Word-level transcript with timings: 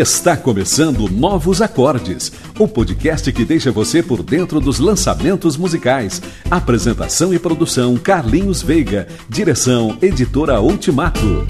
Está 0.00 0.34
começando 0.34 1.10
Novos 1.10 1.60
Acordes, 1.60 2.32
o 2.58 2.66
podcast 2.66 3.30
que 3.30 3.44
deixa 3.44 3.70
você 3.70 4.02
por 4.02 4.22
dentro 4.22 4.58
dos 4.58 4.78
lançamentos 4.78 5.58
musicais. 5.58 6.22
Apresentação 6.50 7.34
e 7.34 7.38
produção 7.38 7.98
Carlinhos 7.98 8.62
Veiga, 8.62 9.06
direção 9.28 9.98
Editora 10.00 10.58
Ultimato. 10.58 11.46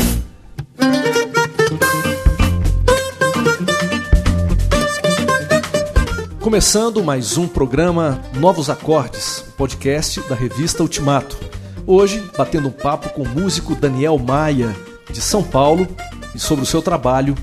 Começando 6.41 7.05
mais 7.05 7.39
um 7.39 7.47
programa 7.47 8.21
Novos 8.35 8.69
Acordes, 8.69 9.45
podcast 9.57 10.29
da 10.29 10.35
revista 10.35 10.83
Ultimato. 10.83 11.39
Hoje, 11.87 12.21
batendo 12.37 12.67
um 12.67 12.73
papo 12.73 13.11
com 13.11 13.23
o 13.23 13.29
músico 13.29 13.77
Daniel 13.77 14.19
Maia, 14.19 14.75
de 15.09 15.21
São 15.21 15.41
Paulo, 15.41 15.87
e 16.35 16.39
sobre 16.41 16.65
o 16.65 16.67
seu 16.67 16.83
trabalho 16.83 17.37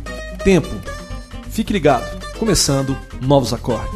Tempo. 0.44 0.97
Fique 1.58 1.74
ligado, 1.74 2.06
começando 2.38 2.96
Novos 3.20 3.52
Acordes. 3.52 3.90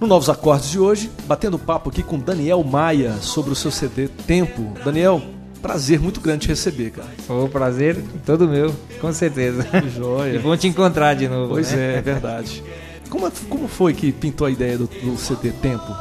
No 0.00 0.08
Novos 0.08 0.28
Acordes 0.28 0.70
de 0.70 0.80
hoje, 0.80 1.08
batendo 1.24 1.56
papo 1.56 1.88
aqui 1.88 2.02
com 2.02 2.18
Daniel 2.18 2.64
Maia 2.64 3.12
sobre 3.18 3.52
o 3.52 3.54
seu 3.54 3.70
CD 3.70 4.08
Tempo. 4.08 4.74
Daniel, 4.84 5.22
prazer 5.58 5.98
muito 6.00 6.20
grande 6.20 6.42
te 6.42 6.48
receber, 6.48 6.90
cara. 6.90 7.08
O 7.28 7.48
prazer 7.48 7.96
todo 8.24 8.48
meu, 8.48 8.74
com 9.00 9.12
certeza. 9.12 9.62
Que 9.64 9.90
joia. 9.90 10.34
E 10.36 10.38
bom 10.38 10.56
te 10.56 10.66
encontrar 10.68 11.14
de 11.14 11.28
novo. 11.28 11.54
Pois 11.54 11.72
né? 11.72 11.94
é, 11.94 11.98
é 11.98 12.02
verdade. 12.02 12.62
Como, 13.10 13.30
como 13.48 13.68
foi 13.68 13.92
que 13.94 14.12
pintou 14.12 14.46
a 14.46 14.50
ideia 14.50 14.76
do, 14.78 14.86
do 14.86 15.16
CD 15.16 15.50
Tempo? 15.50 15.96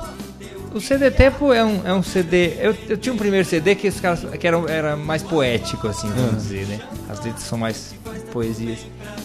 O 0.73 0.81
CD 0.81 1.09
Tempo 1.09 1.53
é 1.53 1.63
um, 1.63 1.81
é 1.87 1.93
um 1.93 2.03
CD. 2.03 2.53
Eu, 2.59 2.75
eu 2.89 2.97
tinha 2.97 3.13
um 3.13 3.17
primeiro 3.17 3.47
CD 3.47 3.73
que, 3.75 3.87
os 3.87 3.99
caras, 3.99 4.25
que 4.37 4.45
era, 4.45 4.57
era 4.69 4.95
mais 4.97 5.23
poético, 5.23 5.87
assim, 5.87 6.09
vamos 6.09 6.33
Ah. 6.33 6.35
dizer, 6.35 6.67
né? 6.67 6.79
As 7.09 7.23
letras 7.23 7.43
são 7.43 7.57
mais 7.57 7.95
poesias. 8.31 8.79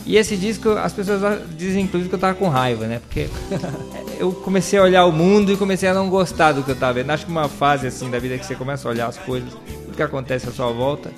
E 0.07 0.17
esse 0.17 0.37
disco, 0.37 0.71
as 0.71 0.93
pessoas 0.93 1.41
dizem 1.57 1.85
inclusive 1.85 2.09
que 2.09 2.15
eu 2.15 2.19
tava 2.19 2.35
com 2.35 2.49
raiva, 2.49 2.87
né? 2.87 3.01
Porque 3.01 3.29
eu 4.19 4.33
comecei 4.33 4.79
a 4.79 4.83
olhar 4.83 5.05
o 5.05 5.13
mundo 5.13 5.53
e 5.53 5.57
comecei 5.57 5.89
a 5.89 5.93
não 5.95 6.09
gostar 6.09 6.53
do 6.53 6.63
que 6.63 6.71
eu 6.71 6.77
tava 6.77 6.95
vendo. 6.95 7.11
Acho 7.11 7.27
que 7.27 7.31
uma 7.33 7.49
fase 7.49 7.87
assim 7.89 8.09
da 8.11 8.19
vida 8.21 8.39
que 8.39 8.47
você 8.47 8.55
começa 8.55 8.89
a 8.89 8.91
olhar 8.91 9.09
as 9.09 9.19
coisas, 9.19 9.51
tudo 9.93 9.97
que 9.97 10.03
acontece 10.03 10.48
à 10.48 10.53
sua 10.53 10.73
volta. 10.73 11.12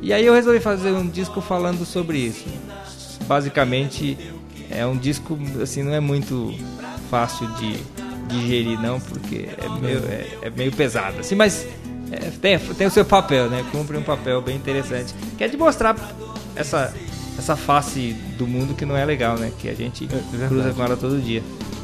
E 0.00 0.12
aí 0.12 0.24
eu 0.24 0.34
resolvi 0.34 0.60
fazer 0.60 0.92
um 0.92 1.06
disco 1.06 1.40
falando 1.40 1.84
sobre 1.84 2.18
isso. 2.18 2.44
Basicamente 3.26 4.16
é 4.70 4.86
um 4.86 4.96
disco 4.96 5.38
assim, 5.60 5.82
não 5.82 5.92
é 5.92 6.00
muito 6.00 6.54
fácil 7.10 7.46
de 7.54 7.76
digerir 8.28 8.80
não, 8.80 8.98
porque 9.00 9.48
é 9.58 9.80
meio, 9.80 9.98
é, 9.98 10.38
é 10.42 10.50
meio 10.50 10.72
pesado, 10.72 11.20
assim, 11.20 11.34
mas 11.34 11.66
é, 12.10 12.30
tem, 12.40 12.58
tem 12.58 12.86
o 12.86 12.90
seu 12.90 13.04
papel, 13.04 13.50
né? 13.50 13.64
Cumpre 13.70 13.96
um 13.96 14.02
papel 14.02 14.40
bem 14.40 14.56
interessante, 14.56 15.14
que 15.36 15.44
é 15.44 15.48
de 15.48 15.56
mostrar 15.56 15.94
essa, 16.56 16.92
essa 17.38 17.54
face 17.54 18.14
do 18.38 18.46
mundo 18.46 18.74
que 18.74 18.86
não 18.86 18.96
é 18.96 19.04
legal, 19.04 19.36
né? 19.36 19.52
Que 19.58 19.68
a 19.68 19.74
gente 19.74 20.06
verdade. 20.06 20.48
cruza 20.48 20.72
com 20.72 20.82
ela 20.82 20.96
todo 20.96 21.20
dia. 21.20 21.42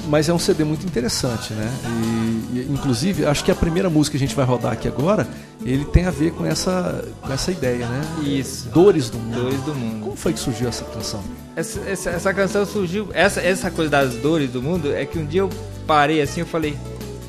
Mas 0.09 0.28
é 0.28 0.32
um 0.32 0.38
CD 0.38 0.65
muito 0.65 0.87
interessante, 0.87 1.53
né? 1.53 1.70
E, 1.84 2.59
e, 2.59 2.69
inclusive, 2.70 3.26
acho 3.26 3.44
que 3.44 3.50
a 3.50 3.55
primeira 3.55 3.91
música 3.91 4.16
que 4.16 4.25
a 4.25 4.26
gente 4.26 4.34
vai 4.34 4.47
rodar 4.47 4.72
aqui 4.72 4.88
agora, 4.88 5.28
ele 5.64 5.84
tem 5.84 6.06
a 6.06 6.10
ver 6.10 6.32
com 6.32 6.44
essa, 6.44 7.04
com 7.20 7.32
essa 7.32 7.50
ideia, 7.50 7.86
né? 7.86 8.00
Isso. 8.22 8.69
Dores 8.69 9.10
do 9.10 9.19
mundo. 9.19 9.42
Dores 9.42 9.60
do 9.62 9.74
mundo. 9.74 10.04
Como 10.04 10.16
foi 10.16 10.32
que 10.32 10.38
surgiu 10.38 10.69
essa 10.69 10.84
canção? 10.84 11.22
Essa, 11.56 11.80
essa, 11.80 12.10
essa 12.10 12.34
canção 12.34 12.64
surgiu. 12.64 13.08
Essa, 13.12 13.41
essa 13.41 13.70
coisa 13.70 13.91
das 13.91 14.14
dores 14.14 14.50
do 14.50 14.62
mundo 14.62 14.92
é 14.92 15.04
que 15.04 15.19
um 15.19 15.26
dia 15.26 15.41
eu 15.41 15.50
parei 15.86 16.20
assim 16.20 16.41
eu 16.41 16.46
falei, 16.46 16.76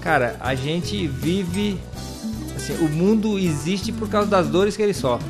cara, 0.02 0.36
a 0.40 0.54
gente 0.54 1.08
vive. 1.08 1.80
Assim, 2.56 2.74
o 2.74 2.90
mundo 2.90 3.40
existe 3.40 3.92
por 3.92 4.10
causa 4.10 4.30
das 4.30 4.48
dores 4.48 4.76
que 4.76 4.84
ele 4.84 4.94
sofre. 4.94 5.28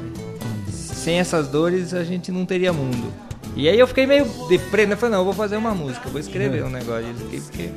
Sem 0.69 1.19
essas 1.19 1.47
dores 1.47 1.93
a 1.93 2.03
gente 2.03 2.31
não 2.31 2.45
teria 2.45 2.73
mundo. 2.73 3.13
E 3.55 3.67
aí 3.67 3.79
eu 3.79 3.87
fiquei 3.87 4.05
meio 4.05 4.25
deprê, 4.47 4.85
né? 4.85 4.93
Eu 4.93 4.97
falei, 4.97 5.13
não, 5.13 5.21
eu 5.21 5.25
vou 5.25 5.33
fazer 5.33 5.57
uma 5.57 5.73
música, 5.73 6.09
vou 6.09 6.19
escrever 6.19 6.63
um 6.63 6.69
negócio 6.69 7.11
disso 7.13 7.25
aqui, 7.25 7.41
porque 7.41 7.69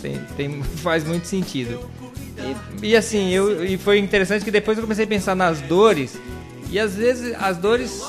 tem, 0.00 0.20
tem, 0.36 0.62
faz 0.78 1.04
muito 1.04 1.26
sentido. 1.26 1.80
E, 2.82 2.88
e 2.88 2.96
assim, 2.96 3.30
eu, 3.30 3.64
e 3.64 3.76
foi 3.76 3.98
interessante 3.98 4.44
que 4.44 4.50
depois 4.50 4.76
eu 4.78 4.82
comecei 4.82 5.04
a 5.04 5.08
pensar 5.08 5.34
nas 5.34 5.60
dores, 5.60 6.18
e 6.70 6.78
às 6.78 6.94
vezes 6.94 7.34
as 7.38 7.56
dores 7.56 8.02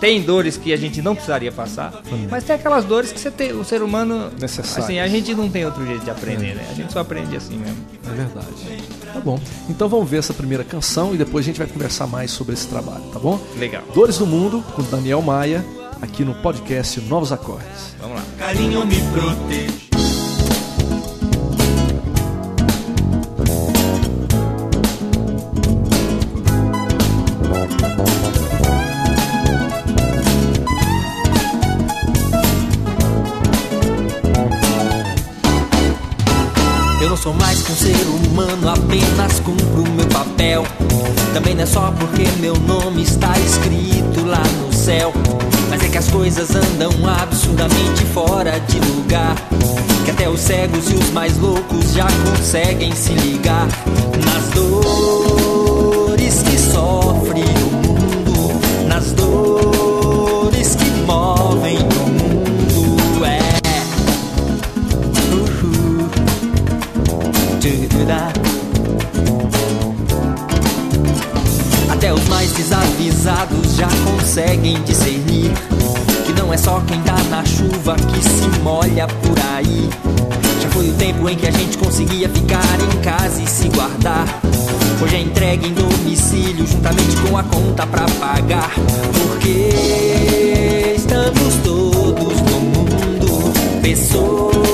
tem 0.00 0.20
dores 0.20 0.56
que 0.56 0.72
a 0.72 0.76
gente 0.76 1.00
não 1.00 1.14
precisaria 1.14 1.50
passar, 1.50 2.02
mas 2.30 2.44
tem 2.44 2.56
aquelas 2.56 2.84
dores 2.84 3.12
que 3.12 3.18
você 3.18 3.30
tem, 3.30 3.52
o 3.52 3.64
ser 3.64 3.82
humano. 3.82 4.30
Necessárias. 4.38 4.84
Assim, 4.84 4.98
a 4.98 5.08
gente 5.08 5.34
não 5.34 5.48
tem 5.48 5.64
outro 5.64 5.86
jeito 5.86 6.04
de 6.04 6.10
aprender, 6.10 6.54
né? 6.54 6.66
A 6.70 6.74
gente 6.74 6.92
só 6.92 7.00
aprende 7.00 7.36
assim 7.36 7.56
mesmo. 7.56 7.78
É 8.04 8.14
verdade. 8.14 8.46
Tá 9.12 9.20
bom. 9.20 9.40
Então 9.68 9.88
vamos 9.88 10.08
ver 10.08 10.18
essa 10.18 10.34
primeira 10.34 10.64
canção 10.64 11.14
e 11.14 11.18
depois 11.18 11.44
a 11.44 11.46
gente 11.46 11.58
vai 11.58 11.66
conversar 11.66 12.06
mais 12.06 12.30
sobre 12.30 12.54
esse 12.54 12.66
trabalho, 12.66 13.04
tá 13.12 13.18
bom? 13.18 13.40
Legal. 13.58 13.82
Dores 13.94 14.18
do 14.18 14.26
Mundo, 14.26 14.62
com 14.74 14.82
Daniel 14.82 15.22
Maia, 15.22 15.64
aqui 16.02 16.24
no 16.24 16.34
podcast 16.34 17.00
Novos 17.02 17.32
Acordes. 17.32 17.96
Vamos 18.00 18.16
lá. 18.16 18.24
Carinho 18.38 18.84
me 18.86 18.96
protege. 19.12 19.85
Também 41.36 41.54
não 41.54 41.64
é 41.64 41.66
só 41.66 41.92
porque 41.98 42.22
meu 42.40 42.54
nome 42.60 43.02
está 43.02 43.38
escrito 43.38 44.24
lá 44.24 44.42
no 44.58 44.72
céu. 44.72 45.12
Mas 45.68 45.82
é 45.82 45.88
que 45.90 45.98
as 45.98 46.10
coisas 46.10 46.56
andam 46.56 46.90
absurdamente 47.06 48.06
fora 48.14 48.58
de 48.60 48.80
lugar. 48.80 49.36
Que 50.06 50.12
até 50.12 50.30
os 50.30 50.40
cegos 50.40 50.90
e 50.90 50.94
os 50.94 51.10
mais 51.10 51.36
loucos 51.36 51.92
já 51.92 52.06
conseguem 52.24 52.90
se 52.94 53.12
ligar 53.12 53.68
nas 54.24 54.48
dores 54.54 56.42
que 56.42 56.58
sofre 56.58 57.44
o 57.70 57.75
os 72.16 72.28
mais 72.28 72.52
desavisados 72.52 73.76
já 73.76 73.88
conseguem 74.04 74.82
discernir 74.82 75.52
que 76.24 76.32
não 76.32 76.52
é 76.52 76.56
só 76.56 76.80
quem 76.86 77.00
tá 77.02 77.16
na 77.30 77.44
chuva 77.44 77.94
que 77.94 78.22
se 78.22 78.60
molha 78.62 79.06
por 79.06 79.38
aí. 79.54 79.88
Já 80.60 80.68
foi 80.70 80.88
o 80.88 80.92
tempo 80.94 81.28
em 81.28 81.36
que 81.36 81.46
a 81.46 81.50
gente 81.50 81.78
conseguia 81.78 82.28
ficar 82.28 82.80
em 82.80 83.00
casa 83.00 83.42
e 83.42 83.46
se 83.46 83.68
guardar. 83.68 84.26
Hoje 85.02 85.16
é 85.16 85.20
entregue 85.20 85.68
em 85.68 85.74
domicílio 85.74 86.66
juntamente 86.66 87.16
com 87.28 87.36
a 87.36 87.42
conta 87.44 87.86
pra 87.86 88.06
pagar. 88.18 88.72
Porque 89.12 90.94
estamos 90.96 91.54
todos 91.62 92.40
no 92.40 92.60
mundo, 92.60 93.52
pessoas 93.82 94.65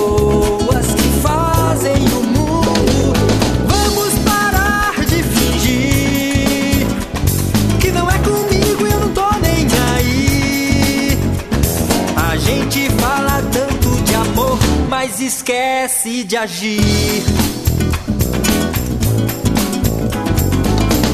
esquece 15.25 16.25
de 16.25 16.37
agir. 16.37 17.23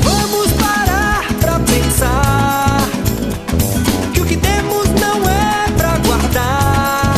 Vamos 0.02 0.52
parar 0.52 1.26
pra 1.40 1.60
pensar 1.60 2.88
que 4.14 4.20
o 4.20 4.25
que 4.25 4.37
temos 4.37 4.88
não 5.00 5.28
é 5.28 5.70
pra 5.76 5.99
guardar. 5.99 7.14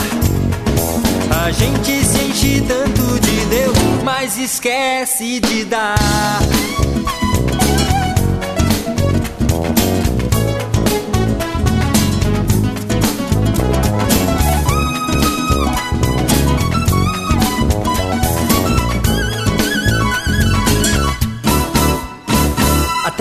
A 1.44 1.50
gente 1.52 2.04
se 2.04 2.22
enche 2.22 2.60
tanto 2.66 3.20
de 3.20 3.44
Deus, 3.46 3.78
mas 4.04 4.36
esquece 4.36 5.38
de 5.40 5.64
dar. 5.64 6.40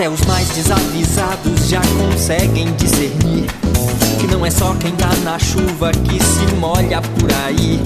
Até 0.00 0.08
os 0.08 0.22
mais 0.22 0.48
desavisados 0.48 1.68
já 1.68 1.82
conseguem 1.98 2.72
discernir 2.72 3.44
que 4.18 4.26
não 4.28 4.46
é 4.46 4.50
só 4.50 4.74
quem 4.76 4.92
tá 4.92 5.10
na 5.22 5.38
chuva 5.38 5.92
que 5.92 6.18
se 6.24 6.54
molha 6.54 7.02
por 7.02 7.30
aí. 7.44 7.78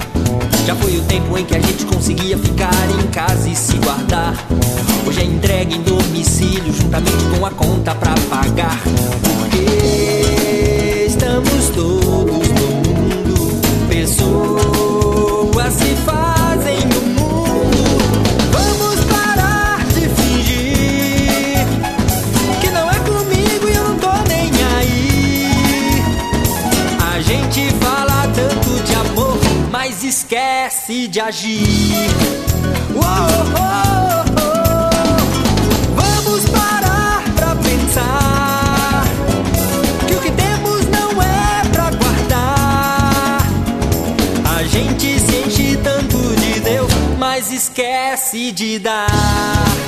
Já 0.65 0.77
foi 0.77 0.95
o 0.95 1.01
tempo 1.01 1.37
em 1.37 1.43
que 1.43 1.57
a 1.57 1.59
gente 1.59 1.83
conseguia 1.83 2.37
ficar 2.37 2.71
em 2.97 3.05
casa 3.07 3.49
e 3.49 3.53
se 3.53 3.75
guardar. 3.79 4.33
Hoje 5.05 5.19
é 5.19 5.25
entregue 5.25 5.75
em 5.75 5.81
domicílio 5.81 6.73
juntamente 6.73 7.25
com 7.37 7.45
a 7.45 7.51
conta 7.51 7.93
pra 7.93 8.15
pagar. 8.29 8.79
Porque 9.21 11.05
estamos 11.09 11.69
todos 11.75 12.44
de 31.07 31.19
agir. 31.19 32.09
Uou, 32.93 33.03
oh, 33.03 34.25
oh. 34.39 34.55
Vamos 35.95 36.45
parar 36.49 37.23
pra 37.35 37.55
pensar 37.55 39.05
que 40.07 40.13
o 40.15 40.19
que 40.19 40.31
temos 40.31 40.85
não 40.87 41.21
é 41.21 41.61
pra 41.71 41.91
guardar. 41.91 43.39
A 44.57 44.63
gente 44.63 45.19
se 45.19 45.35
enche 45.45 45.77
tanto 45.77 46.17
de 46.17 46.59
Deus, 46.61 46.91
mas 47.19 47.51
esquece 47.51 48.51
de 48.51 48.79
dar. 48.79 49.84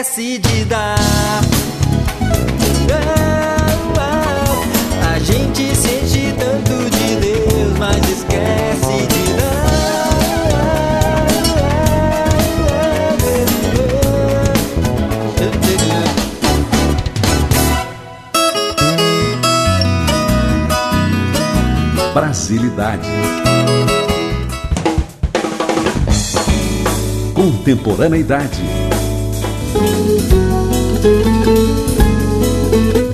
Esquece 0.00 0.38
de 0.38 0.64
dar. 0.64 0.96
Oh, 2.88 3.92
oh. 3.98 4.64
A 5.14 5.18
gente 5.18 5.74
se 5.76 5.90
enche 5.98 6.32
tanto 6.38 6.88
de 6.90 7.16
Deus, 7.16 7.78
mas 7.78 7.98
esquece 8.08 9.06
de 9.08 9.24
dar. 9.36 9.60
Brasilidade. 22.14 23.08
Contemporaneidade. 27.34 28.69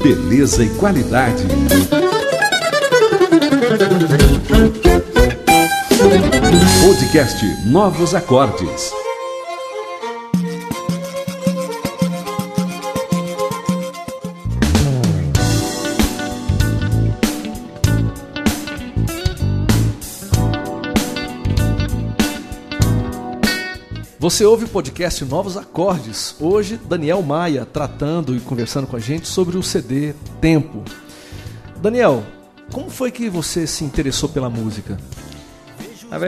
Beleza 0.02 0.64
e 0.64 0.68
qualidade. 0.70 1.44
Podcast 6.84 7.44
Novos 7.66 8.14
Acordes. 8.14 9.05
Você 24.26 24.44
ouve 24.44 24.64
o 24.64 24.68
podcast 24.68 25.24
Novos 25.24 25.56
Acordes. 25.56 26.34
Hoje, 26.40 26.76
Daniel 26.76 27.22
Maia 27.22 27.64
tratando 27.64 28.36
e 28.36 28.40
conversando 28.40 28.84
com 28.84 28.96
a 28.96 28.98
gente 28.98 29.28
sobre 29.28 29.56
o 29.56 29.62
CD 29.62 30.14
Tempo. 30.40 30.82
Daniel, 31.76 32.24
como 32.72 32.90
foi 32.90 33.12
que 33.12 33.30
você 33.30 33.68
se 33.68 33.84
interessou 33.84 34.28
pela 34.28 34.50
música? 34.50 34.96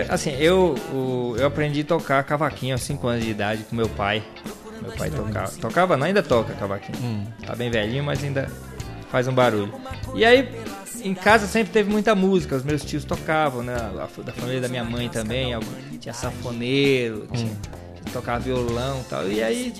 Assim, 0.08 0.30
eu, 0.38 0.76
eu 1.36 1.44
aprendi 1.44 1.80
a 1.80 1.84
tocar 1.84 2.22
cavaquinho 2.22 2.76
aos 2.76 2.82
5 2.82 3.04
anos 3.04 3.24
de 3.24 3.32
idade 3.32 3.64
com 3.64 3.74
meu 3.74 3.88
pai. 3.88 4.22
Meu 4.80 4.92
pai 4.92 5.10
tocava. 5.10 5.50
Tocava, 5.60 5.96
não, 5.96 6.06
ainda 6.06 6.22
toca 6.22 6.54
cavaquinho. 6.54 7.26
Tá 7.44 7.56
bem 7.56 7.68
velhinho, 7.68 8.04
mas 8.04 8.22
ainda 8.22 8.48
faz 9.10 9.26
um 9.26 9.34
barulho. 9.34 9.74
E 10.14 10.24
aí, 10.24 10.48
em 11.02 11.14
casa 11.14 11.48
sempre 11.48 11.72
teve 11.72 11.90
muita 11.90 12.14
música. 12.14 12.54
Os 12.54 12.62
meus 12.62 12.84
tios 12.84 13.04
tocavam, 13.04 13.64
né? 13.64 13.74
Da 14.24 14.32
família 14.32 14.60
da 14.60 14.68
minha 14.68 14.84
mãe 14.84 15.08
também. 15.08 15.50
Tinha 15.98 16.14
sanfoneiro, 16.14 17.26
tinha, 17.32 17.50
tocava 18.08 18.40
violão 18.40 19.00
e 19.00 19.04
tal. 19.04 19.28
E 19.28 19.42
aí, 19.42 19.72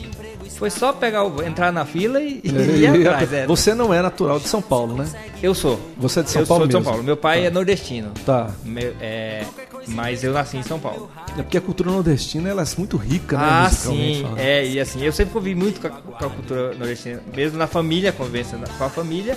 foi 0.57 0.71
só 0.71 0.93
pegar 0.93 1.25
o, 1.25 1.43
entrar 1.43 1.73
na 1.73 1.85
fila 1.85 2.21
e, 2.21 2.41
e 2.45 2.51
ir 2.51 2.87
atrás. 3.09 3.33
é. 3.33 3.47
Você 3.47 3.75
não 3.75 3.93
é 3.93 4.01
natural 4.03 4.39
de 4.39 4.49
São 4.49 4.61
Paulo, 4.63 4.97
né? 4.97 5.09
Eu 5.43 5.55
sou. 5.55 5.79
Você 5.97 6.21
é 6.21 6.23
de 6.23 6.31
São 6.31 6.43
eu 6.43 6.47
Paulo 6.47 6.63
sou 6.63 6.67
de 6.69 6.73
São? 6.73 6.83
Paulo. 6.83 7.03
Meu 7.03 7.17
pai 7.17 7.47
é 7.47 7.51
nordestino. 7.51 8.11
Tá. 8.25 8.51
Meu- 8.65 8.95
é, 9.01 9.45
mas 9.89 10.23
eu 10.25 10.33
nasci 10.33 10.57
em 10.57 10.63
São 10.63 10.79
Paulo. 10.79 11.11
É 11.37 11.43
porque 11.43 11.57
a 11.59 11.61
cultura 11.61 11.91
nordestina 11.91 12.49
ela 12.49 12.63
é 12.63 12.67
muito 12.77 12.97
rica, 12.97 13.37
né? 13.37 13.45
Ah, 13.49 13.71
sim. 13.71 14.21
falando. 14.23 14.39
É, 14.39 14.67
e 14.67 14.81
assim, 14.81 15.03
eu 15.05 15.13
sempre 15.13 15.33
convivi 15.33 15.55
muito 15.55 15.81
com 15.81 15.87
a, 15.87 15.91
com 15.91 16.27
a 16.27 16.31
cultura 16.31 16.75
nordestina, 16.75 17.23
mesmo 17.35 17.57
na 17.59 17.67
família, 17.67 18.13
convivência 18.13 18.59
com 18.77 18.85
a 18.85 18.89
família. 18.89 19.37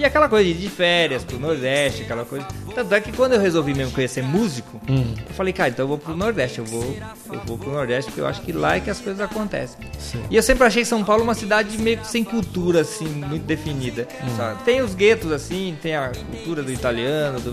E 0.00 0.04
aquela 0.06 0.30
coisa 0.30 0.44
de 0.48 0.54
de 0.54 0.70
férias 0.70 1.22
pro 1.24 1.38
Nordeste, 1.38 2.04
aquela 2.04 2.24
coisa. 2.24 2.46
Tanto 2.74 2.94
é 2.94 3.00
que 3.02 3.12
quando 3.12 3.34
eu 3.34 3.40
resolvi 3.40 3.74
mesmo 3.74 3.92
conhecer 3.92 4.22
músico, 4.22 4.80
Hum. 4.88 5.14
eu 5.28 5.34
falei, 5.34 5.52
cara, 5.52 5.68
então 5.68 5.84
eu 5.84 5.88
vou 5.88 5.98
pro 5.98 6.16
Nordeste, 6.16 6.58
eu 6.58 6.64
vou, 6.64 6.96
eu 7.30 7.40
vou 7.44 7.58
pro 7.58 7.70
Nordeste, 7.70 8.10
porque 8.10 8.22
eu 8.22 8.26
acho 8.26 8.40
que 8.40 8.50
lá 8.50 8.76
é 8.76 8.80
que 8.80 8.88
as 8.88 8.98
coisas 8.98 9.20
acontecem. 9.20 9.76
E 10.30 10.36
eu 10.36 10.42
sempre 10.42 10.64
achei 10.66 10.86
São 10.86 11.04
Paulo 11.04 11.22
uma 11.22 11.34
cidade 11.34 11.76
meio 11.76 11.98
que 11.98 12.06
sem 12.06 12.24
cultura, 12.24 12.80
assim, 12.80 13.04
muito 13.06 13.44
definida. 13.44 14.08
Hum. 14.22 14.56
Tem 14.64 14.80
os 14.80 14.94
guetos, 14.94 15.32
assim, 15.32 15.76
tem 15.82 15.94
a 15.94 16.10
cultura 16.30 16.62
do 16.62 16.72
italiano, 16.72 17.38
do... 17.38 17.52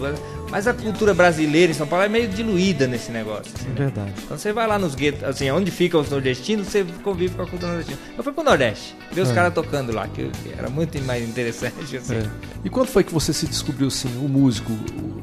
mas 0.49 0.67
a 0.67 0.73
cultura 0.73 1.13
brasileira 1.13 1.71
em 1.71 1.75
São 1.75 1.85
Paulo 1.87 2.05
é 2.05 2.09
meio 2.09 2.27
diluída 2.27 2.87
nesse 2.87 3.11
negócio. 3.11 3.51
assim, 3.55 3.67
né? 3.69 3.75
Verdade. 3.75 4.13
Quando 4.27 4.39
você 4.39 4.53
vai 4.53 4.65
lá 4.67 4.79
nos 4.79 4.95
guetos, 4.95 5.23
assim, 5.23 5.49
onde 5.51 5.69
ficam 5.71 5.99
os 6.01 6.09
nordestinos, 6.09 6.67
você 6.67 6.85
convive 7.03 7.35
com 7.35 7.41
a 7.43 7.47
cultura 7.47 7.73
nordestina. 7.73 7.99
Eu 8.17 8.23
fui 8.23 8.33
pro 8.33 8.43
Nordeste, 8.43 8.95
ver 9.11 9.21
os 9.21 9.29
É. 9.29 9.33
caras 9.33 9.53
tocando 9.53 9.91
lá, 9.93 10.07
que 10.07 10.29
era 10.57 10.69
muito 10.69 10.97
mais 11.03 11.27
interessante, 11.27 11.97
assim. 11.97 12.15
É. 12.15 12.29
E 12.63 12.69
quando 12.69 12.87
foi 12.87 13.03
que 13.03 13.13
você 13.13 13.33
se 13.33 13.45
descobriu 13.47 13.87
assim, 13.87 14.09
o 14.17 14.27
músico? 14.29 14.71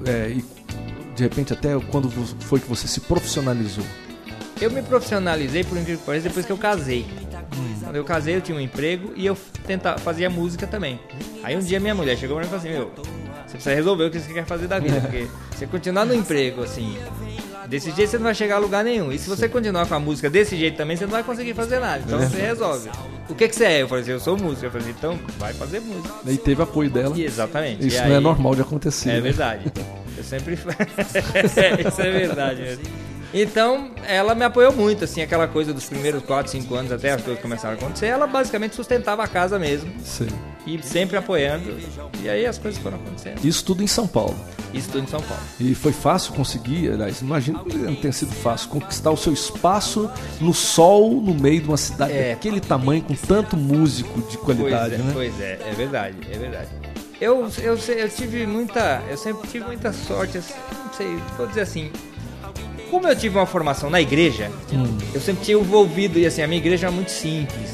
é, 0.07 0.31
e 0.31 0.45
de 1.17 1.23
repente 1.23 1.53
até 1.53 1.71
quando 1.91 2.11
foi 2.11 2.61
que 2.61 2.69
você 2.69 2.87
se 2.87 3.01
profissionalizou? 3.01 3.85
Eu 4.61 4.71
me 4.71 4.83
profissionalizei, 4.83 5.65
por 5.65 5.77
incrível 5.79 5.99
que 5.99 6.07
pareça, 6.07 6.29
depois 6.29 6.45
que 6.47 6.53
eu 6.53 6.59
casei. 6.59 7.07
Hum. 7.57 7.75
Quando 7.83 7.97
eu 7.97 8.05
casei, 8.05 8.37
eu 8.37 8.41
tinha 8.41 8.57
um 8.57 8.61
emprego 8.61 9.13
e 9.17 9.27
eu 9.27 9.37
tenta, 9.67 9.97
fazia 9.99 10.29
música 10.31 10.67
também. 10.67 11.01
Aí 11.43 11.57
um 11.57 11.61
dia 11.61 11.81
minha 11.81 11.95
mulher 11.95 12.17
chegou 12.17 12.37
pra 12.37 12.45
mim 12.47 12.55
e 12.55 12.61
falou 12.61 12.65
assim, 12.65 12.79
meu, 12.79 12.93
você 13.55 13.59
precisa 13.59 13.75
resolver 13.75 14.05
o 14.05 14.11
que 14.11 14.19
você 14.19 14.33
quer 14.33 14.45
fazer 14.45 14.67
da 14.67 14.79
vida, 14.79 15.01
porque 15.01 15.27
você 15.51 15.67
continuar 15.67 16.05
no 16.05 16.15
emprego, 16.15 16.63
assim, 16.63 16.99
desse 17.69 17.91
jeito 17.93 18.11
você 18.11 18.17
não 18.17 18.25
vai 18.25 18.35
chegar 18.35 18.57
a 18.57 18.59
lugar 18.59 18.83
nenhum. 18.85 19.13
E 19.13 19.19
se 19.19 19.29
você 19.29 19.49
continuar 19.49 19.87
com 19.87 19.95
a 19.95 20.01
música 20.01 20.29
desse 20.29 20.57
jeito 20.57 20.77
também, 20.77 20.97
você 20.97 21.05
não 21.05 21.13
vai 21.13 21.23
conseguir 21.23 21.55
fazer 21.55 21.79
nada. 21.79 22.03
Então 22.05 22.19
você 22.19 22.41
resolve. 22.41 22.91
O 23.29 23.35
que 23.35 23.49
que 23.49 23.55
você 23.55 23.65
é? 23.65 23.83
Eu 23.83 23.89
falei 23.89 24.03
assim, 24.03 24.13
eu 24.13 24.21
sou 24.21 24.37
músico. 24.37 24.67
Eu 24.67 24.71
falei 24.71 24.89
assim, 24.89 24.97
então 24.99 25.19
vai 25.39 25.55
fazer 25.55 25.81
música. 25.81 26.15
E 26.27 26.37
teve 26.37 26.63
apoio 26.63 26.91
dela. 26.91 27.17
E 27.17 27.25
exatamente. 27.25 27.87
Isso 27.87 27.97
E 27.97 28.09
não 28.09 28.17
é 28.17 28.21
normal 28.21 28.55
de 28.55 28.61
acontecer. 28.61 29.11
É 29.11 29.13
né? 29.15 29.21
verdade. 29.21 29.73
Eu 30.17 30.25
sempre. 30.25 30.55
Isso 31.89 32.01
é 32.03 32.11
verdade 32.11 32.61
mesmo. 32.61 33.04
Então, 33.37 33.91
ela 34.07 34.33
me 34.33 34.45
apoiou 34.45 34.73
muito, 34.73 35.03
assim, 35.03 35.21
aquela 35.21 35.49
coisa 35.49 35.75
dos 35.75 35.87
primeiros 35.87 36.23
4, 36.23 36.53
5 36.53 36.73
anos 36.73 36.93
até 36.93 37.11
as 37.11 37.21
coisas 37.21 37.43
começaram 37.43 37.75
a 37.75 37.77
acontecer. 37.79 38.07
Ela 38.07 38.29
basicamente 38.29 38.77
sustentava 38.77 39.25
a 39.25 39.27
casa 39.27 39.59
mesmo. 39.59 39.93
Sim. 40.05 40.29
E 40.65 40.81
sempre 40.83 41.17
apoiando. 41.17 41.77
E 42.23 42.29
aí 42.29 42.47
as 42.47 42.59
coisas 42.59 42.81
foram 42.81 42.97
acontecendo. 42.97 43.45
Isso 43.45 43.65
tudo 43.65 43.83
em 43.83 43.89
São 43.89 44.07
Paulo. 44.07 44.37
Isso 44.73 44.89
tudo 44.89 45.03
em 45.03 45.07
São 45.09 45.21
Paulo. 45.21 45.43
E 45.59 45.75
foi 45.75 45.93
fácil 45.93 46.33
conseguir, 46.33 46.93
aliás, 46.93 47.21
imagino 47.23 47.65
que 47.65 47.77
não 47.77 47.97
tenha 47.97 48.13
sido 48.13 48.33
fácil, 48.33 48.69
conquistar 48.71 49.11
o 49.11 49.17
seu 49.17 49.33
espaço 49.33 50.09
no 50.41 50.55
sol, 50.55 51.21
no 51.21 51.35
meio 51.35 51.61
de 51.61 51.67
uma 51.69 51.77
cidade 51.77 52.13
É. 52.13 52.31
daquele 52.31 52.61
tamanho, 52.61 53.03
com 53.03 53.15
tanto 53.15 53.57
músico 53.57 54.23
de 54.31 54.39
qualidade, 54.39 54.95
pois 54.95 55.01
é, 55.01 55.03
né? 55.05 55.11
Pois 55.13 55.41
é, 55.41 55.59
é 55.71 55.75
verdade, 55.75 56.17
é 56.33 56.39
verdade. 56.39 56.69
Eu, 57.21 57.49
eu, 57.63 57.77
eu 57.97 58.09
tive 58.09 58.47
muita. 58.47 59.03
Eu 59.09 59.17
sempre 59.17 59.49
tive 59.49 59.65
muita 59.65 59.93
sorte, 59.93 60.39
assim, 60.39 60.55
não 60.85 60.93
sei, 60.93 61.17
vou 61.37 61.47
dizer 61.49 61.63
assim. 61.63 61.91
Como 62.95 63.09
eu 63.09 63.17
tive 63.17 63.37
uma 63.37 63.45
formação 63.45 63.91
na 63.91 64.01
igreja, 64.01 64.53
Hum. 64.73 64.97
eu 65.13 65.21
sempre 65.21 65.45
tinha 65.45 65.59
envolvido, 65.59 66.17
e 66.17 66.25
assim, 66.27 66.43
a 66.43 66.47
minha 66.47 66.61
igreja 66.61 66.87
é 66.87 66.91
muito 66.91 67.11
simples. 67.11 67.73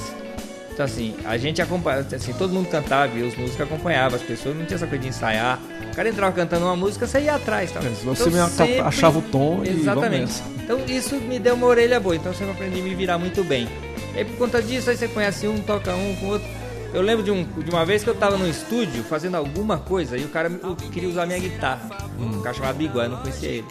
Então 0.73 0.83
assim, 0.83 1.15
a 1.27 1.37
gente 1.37 1.61
acompanha, 1.61 2.07
assim, 2.11 2.33
todo 2.33 2.55
mundo 2.55 2.71
cantava 2.71 3.19
e 3.19 3.23
os 3.23 3.37
músicos 3.37 3.61
acompanhavam, 3.61 4.17
as 4.17 4.23
pessoas 4.23 4.57
não 4.57 4.65
tinha 4.65 4.77
essa 4.77 4.87
coisa 4.87 5.03
de 5.03 5.09
ensaiar. 5.11 5.59
O 5.93 5.95
cara 5.95 6.09
entrava 6.09 6.33
cantando 6.35 6.65
uma 6.65 6.75
música, 6.75 7.07
você 7.07 7.21
ia 7.21 7.35
atrás. 7.35 7.71
Tal. 7.71 7.83
É, 7.83 7.89
você 8.03 8.31
mesmo 8.31 8.49
achava 8.83 9.19
o 9.19 9.23
tom 9.23 9.63
e 9.63 9.69
Exatamente. 9.69 10.21
nessa. 10.23 10.43
Então 10.65 10.79
isso 10.89 11.17
me 11.17 11.39
deu 11.39 11.55
uma 11.55 11.67
orelha 11.67 12.01
boa, 12.01 12.17
então 12.17 12.33
eu 12.33 12.39
sempre 12.39 12.55
aprendi 12.55 12.81
a 12.81 12.83
me 12.83 12.95
virar 12.95 13.19
muito 13.19 13.45
bem. 13.45 13.69
E 14.15 14.21
aí 14.21 14.25
por 14.25 14.39
conta 14.39 14.63
disso, 14.63 14.89
aí 14.89 14.97
você 14.97 15.07
conhece 15.07 15.47
um, 15.47 15.61
toca 15.61 15.95
um 15.95 16.17
com 16.17 16.27
o 16.29 16.29
outro. 16.31 16.49
Eu 16.95 17.03
lembro 17.03 17.23
de, 17.23 17.31
um, 17.31 17.45
de 17.45 17.71
uma 17.71 17.85
vez 17.85 18.03
que 18.03 18.09
eu 18.09 18.15
tava 18.15 18.39
no 18.39 18.49
estúdio 18.49 19.05
fazendo 19.05 19.35
alguma 19.37 19.77
coisa 19.77 20.17
e 20.17 20.25
o 20.25 20.29
cara 20.29 20.51
queria 20.91 21.11
usar 21.11 21.27
minha 21.27 21.39
guitarra. 21.39 21.91
Um 22.19 22.41
cara 22.41 22.55
chamado 22.55 22.77
Biguá, 22.77 23.05
eu 23.05 23.11
não 23.11 23.19
conhecia 23.19 23.51
ele. 23.51 23.67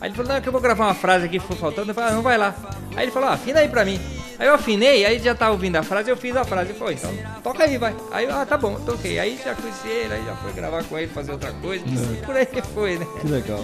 Aí 0.00 0.08
ele 0.08 0.14
falou, 0.16 0.28
não, 0.30 0.36
é 0.36 0.40
que 0.40 0.48
eu 0.48 0.52
vou 0.52 0.60
gravar 0.60 0.84
uma 0.86 0.94
frase 0.94 1.24
aqui 1.26 1.38
que 1.38 1.46
foi 1.46 1.56
faltando. 1.56 1.90
Eu 1.90 1.94
falei, 1.94 2.10
ah, 2.10 2.14
não 2.14 2.22
vai 2.22 2.38
lá. 2.38 2.54
Aí 2.96 3.04
ele 3.04 3.12
falou, 3.12 3.28
ah, 3.28 3.32
afina 3.32 3.60
aí 3.60 3.68
pra 3.68 3.84
mim. 3.84 4.00
Aí 4.38 4.46
eu 4.46 4.54
afinei, 4.54 5.04
aí 5.04 5.18
já 5.18 5.34
tava 5.34 5.50
ouvindo 5.50 5.74
a 5.74 5.82
frase, 5.82 6.08
eu 6.08 6.16
fiz 6.16 6.36
a 6.36 6.44
frase. 6.44 6.70
Ele 6.70 6.78
falou, 6.78 6.92
então 6.92 7.12
toca 7.42 7.64
aí, 7.64 7.76
vai. 7.76 7.92
Aí 8.12 8.24
eu, 8.26 8.32
ah, 8.36 8.46
tá 8.46 8.56
bom, 8.56 8.76
toquei. 8.86 9.18
Aí 9.18 9.36
já 9.44 9.52
conheci 9.56 9.88
ele, 9.88 10.14
aí 10.14 10.24
já 10.24 10.36
foi 10.36 10.52
gravar 10.52 10.84
com 10.84 10.96
ele, 10.96 11.08
fazer 11.08 11.32
outra 11.32 11.50
coisa. 11.54 11.84
Por 12.24 12.36
aí 12.36 12.46
que 12.46 12.62
foi, 12.62 12.98
né? 12.98 13.06
Que 13.20 13.26
legal. 13.26 13.58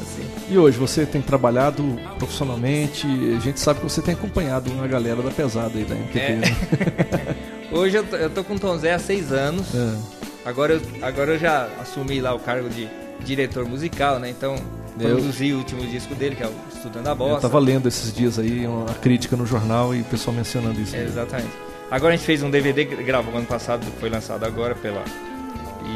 Assim. 0.00 0.30
E 0.48 0.56
hoje 0.56 0.78
você 0.78 1.04
tem 1.04 1.20
trabalhado 1.20 1.82
profissionalmente, 2.18 3.04
a 3.36 3.40
gente 3.40 3.58
sabe 3.58 3.80
que 3.80 3.84
você 3.90 4.00
tem 4.00 4.14
acompanhado 4.14 4.70
uma 4.70 4.86
galera 4.86 5.20
da 5.20 5.30
pesada 5.32 5.76
aí 5.76 5.84
da 5.84 5.94
MPB, 5.96 6.20
É. 6.20 6.36
né? 6.36 7.36
Hoje 7.72 7.96
eu 7.96 8.04
tô, 8.04 8.16
eu 8.16 8.28
tô 8.28 8.44
com 8.44 8.54
o 8.54 8.58
Tom 8.58 8.76
Zé 8.76 8.92
há 8.92 8.98
seis 8.98 9.32
anos. 9.32 9.74
É. 9.74 9.96
Agora 10.44 10.74
eu, 10.74 10.82
agora 11.00 11.32
eu 11.32 11.38
já 11.38 11.68
assumi 11.80 12.20
lá 12.20 12.34
o 12.34 12.38
cargo 12.38 12.68
de 12.68 12.86
diretor 13.20 13.64
musical, 13.64 14.18
né? 14.18 14.28
Então, 14.28 14.56
Eu- 15.00 15.16
produzi 15.16 15.52
o 15.52 15.58
último 15.58 15.86
disco 15.86 16.14
dele, 16.14 16.36
que 16.36 16.42
é 16.42 16.46
o 16.46 16.52
Estudando 16.74 17.06
a 17.06 17.10
Eu 17.10 17.16
Bossa. 17.16 17.40
tava 17.42 17.58
lendo 17.58 17.88
esses 17.88 18.12
dias 18.12 18.38
aí 18.38 18.66
uma 18.66 18.92
crítica 18.94 19.36
no 19.36 19.46
jornal 19.46 19.94
e 19.94 20.00
o 20.00 20.04
pessoal 20.04 20.34
mencionando 20.36 20.80
isso. 20.80 20.94
É, 20.96 21.04
exatamente. 21.04 21.50
Agora 21.90 22.14
a 22.14 22.16
gente 22.16 22.26
fez 22.26 22.42
um 22.42 22.50
DVD 22.50 22.84
que 22.86 22.96
gravou 23.02 23.36
ano 23.36 23.46
passado, 23.46 23.84
foi 24.00 24.08
lançado 24.10 24.44
agora 24.44 24.74
pela, 24.74 25.04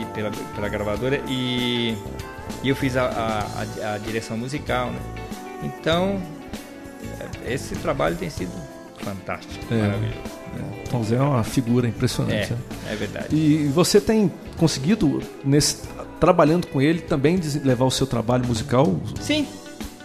e 0.01 0.05
pela, 0.15 0.31
pela 0.55 0.69
gravadora 0.69 1.21
e, 1.29 1.97
e 2.63 2.69
eu 2.69 2.77
fiz 2.77 2.97
a, 2.97 3.05
a, 3.83 3.95
a- 3.95 3.99
direção 3.99 4.37
musical, 4.37 4.91
né? 4.91 4.99
Então, 5.63 6.21
é, 7.45 7.55
esse 7.55 7.75
trabalho 7.77 8.15
tem 8.17 8.29
sido 8.31 8.53
fantástico, 8.99 9.65
É. 9.73 9.77
maravilhoso. 9.83 10.37
Tom 10.91 11.03
Zé 11.05 11.17
é 11.17 11.21
uma 11.21 11.43
figura 11.45 11.87
impressionante. 11.89 12.53
É, 12.53 12.57
né? 12.57 12.59
é 12.93 12.97
verdade. 12.97 13.37
E 13.37 13.67
você 13.75 14.01
tem 14.01 14.33
conseguido, 14.57 15.21
nesse, 15.45 15.83
trabalhando 16.21 16.67
com 16.67 16.81
ele, 16.81 17.01
também 17.01 17.41
levar 17.65 17.85
o 17.85 17.91
seu 17.91 18.07
trabalho 18.07 18.47
musical? 18.47 19.01
Sim, 19.21 19.47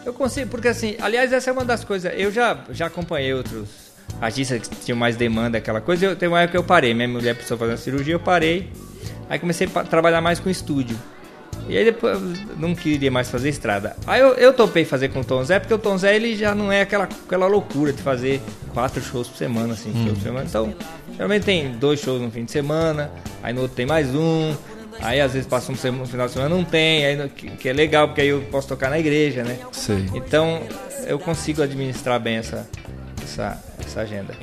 eu 0.06 0.14
consigo, 0.14 0.50
porque 0.50 0.68
assim, 0.68 0.96
aliás, 1.00 1.32
essa 1.32 1.50
é 1.50 1.54
uma 1.54 1.66
das 1.66 1.84
coisas. 1.84 2.12
Eu 2.16 2.32
já, 2.32 2.58
já 2.72 2.88
acompanhei 2.88 3.34
outros 3.34 3.92
artistas 4.20 4.68
que 4.68 4.76
tinham 4.78 4.98
mais 4.98 5.16
demanda, 5.16 5.58
aquela 5.58 5.82
coisa. 5.82 6.06
Eu, 6.06 6.16
tem 6.16 6.28
uma 6.28 6.42
época 6.42 6.52
que 6.52 6.58
eu 6.58 6.64
parei, 6.64 6.94
minha 6.94 7.08
mulher 7.08 7.34
precisou 7.36 7.58
fazer 7.58 7.72
uma 7.72 7.78
cirurgia, 7.78 8.14
eu 8.14 8.20
parei. 8.20 8.70
Aí 9.30 9.40
comecei 9.40 9.68
a 9.74 9.84
trabalhar 9.84 10.22
mais 10.22 10.40
com 10.40 10.50
estúdio. 10.50 10.98
E 11.70 11.78
aí 11.78 11.86
depois 11.86 12.20
eu 12.20 12.58
não 12.58 12.74
queria 12.74 13.12
mais 13.12 13.30
fazer 13.30 13.50
estrada. 13.50 13.96
Aí 14.08 14.20
eu, 14.20 14.34
eu 14.34 14.54
topei 14.54 14.84
fazer 14.84 15.10
com 15.10 15.22
o 15.22 15.24
Tom 15.24 15.44
Zé, 15.44 15.60
porque 15.60 15.74
o 15.74 15.78
Tom 15.78 15.98
Zé 15.98 16.16
ele 16.16 16.36
já 16.36 16.56
não 16.56 16.72
é 16.72 16.82
aquela, 16.82 17.06
aquela 17.06 17.48
loucura 17.48 17.94
de 17.94 18.02
fazer 18.02 18.42
quatro 18.74 19.02
shows 19.02 19.28
por 19.28 19.38
semana, 19.38 19.74
assim, 19.74 19.94
shows 20.04 20.18
por 20.18 20.24
semana. 20.24 20.46
Então, 20.50 20.74
geralmente 21.14 21.44
tem 21.44 21.72
dois 21.74 22.00
shows 22.00 22.22
no 22.22 22.32
fim 22.32 22.44
de 22.44 22.52
semana, 22.52 23.12
aí 23.44 23.54
no 23.54 23.62
outro 23.62 23.76
tem 23.76 23.86
mais 23.86 24.14
um. 24.14 24.56
Aí 25.00 25.22
às 25.22 25.34
vezes 25.34 25.48
passa 25.48 25.72
um, 25.72 25.76
um 25.76 26.06
final 26.06 26.28
de 26.28 26.34
semana 26.34 26.54
não 26.54 26.64
tem, 26.64 27.06
aí 27.06 27.30
que, 27.30 27.70
é 27.70 27.74
legal, 27.74 28.08
porque 28.08 28.22
aí 28.22 28.28
eu 28.28 28.42
posso 28.52 28.68
tocar 28.68 28.90
na 28.90 29.00
igreja, 29.00 29.44
né? 29.44 29.58
Sei. 29.72 30.10
Então 30.14 30.62
eu 31.06 31.18
consigo 31.18 31.62
administrar 31.62 32.20
bem 32.20 32.38
essa, 32.38 32.68
essa, 33.24 33.64
essa 33.80 34.02
agenda. 34.02 34.36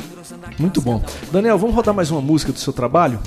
Muito 0.59 0.81
bom. 0.81 1.03
Daniel, 1.31 1.59
vamos 1.59 1.75
rodar 1.75 1.95
mais 1.95 2.11
uma 2.11 2.21
música 2.21 2.53
do 2.53 2.59
seu 2.59 2.73
trabalho? 2.73 3.21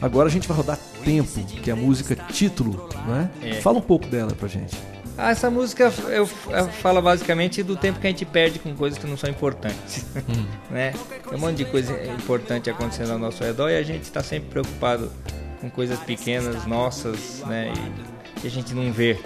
Agora 0.00 0.28
a 0.28 0.30
gente 0.30 0.48
vai 0.48 0.56
rodar 0.56 0.78
Tempo, 1.04 1.40
que 1.62 1.70
é 1.70 1.72
a 1.72 1.76
música 1.76 2.14
título, 2.14 2.88
né? 3.06 3.30
É. 3.42 3.54
Fala 3.54 3.78
um 3.78 3.82
pouco 3.82 4.06
dela 4.06 4.32
pra 4.32 4.46
gente. 4.48 4.76
Ah, 5.16 5.30
essa 5.30 5.50
música 5.50 5.92
eu, 6.08 6.28
eu 6.50 6.68
fala 6.68 7.00
basicamente 7.00 7.62
do 7.62 7.76
tempo 7.76 7.98
que 7.98 8.06
a 8.06 8.10
gente 8.10 8.24
perde 8.24 8.58
com 8.58 8.74
coisas 8.74 8.98
que 8.98 9.06
não 9.06 9.16
são 9.16 9.28
importantes, 9.28 10.04
né? 10.70 10.92
Tem 11.28 11.38
um 11.38 11.40
monte 11.40 11.58
de 11.58 11.64
coisa 11.64 11.92
importante 12.14 12.70
acontecendo 12.70 13.12
ao 13.12 13.18
nosso 13.18 13.42
redor 13.42 13.70
e 13.70 13.76
a 13.76 13.82
gente 13.82 14.02
está 14.02 14.22
sempre 14.22 14.50
preocupado 14.50 15.10
com 15.60 15.70
coisas 15.70 15.98
pequenas 16.00 16.66
nossas, 16.66 17.42
né? 17.46 17.72
E, 18.42 18.44
e 18.44 18.46
a 18.46 18.50
gente 18.50 18.74
não 18.74 18.92
vê 18.92 19.18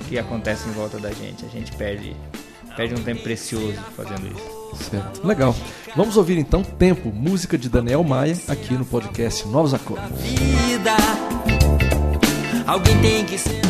o 0.00 0.04
que 0.04 0.18
acontece 0.18 0.68
em 0.68 0.72
volta 0.72 0.98
da 0.98 1.12
gente. 1.12 1.44
A 1.44 1.48
gente 1.48 1.72
perde, 1.72 2.16
perde 2.76 2.94
um 2.94 3.02
tempo 3.02 3.22
precioso 3.22 3.78
fazendo 3.96 4.26
isso. 4.26 4.84
Certo. 4.90 5.26
Legal. 5.26 5.54
Vamos 5.94 6.16
ouvir 6.16 6.36
então 6.38 6.62
Tempo, 6.62 7.10
música 7.10 7.56
de 7.56 7.68
Daniel 7.68 8.04
Maia, 8.04 8.36
aqui 8.48 8.74
no 8.74 8.84
podcast 8.84 9.46
Novos 9.48 9.72
Acordes. 9.72 10.20
vida. 10.20 10.96
Alguém 12.66 13.00
tem 13.00 13.24
que 13.24 13.38
ser. 13.38 13.60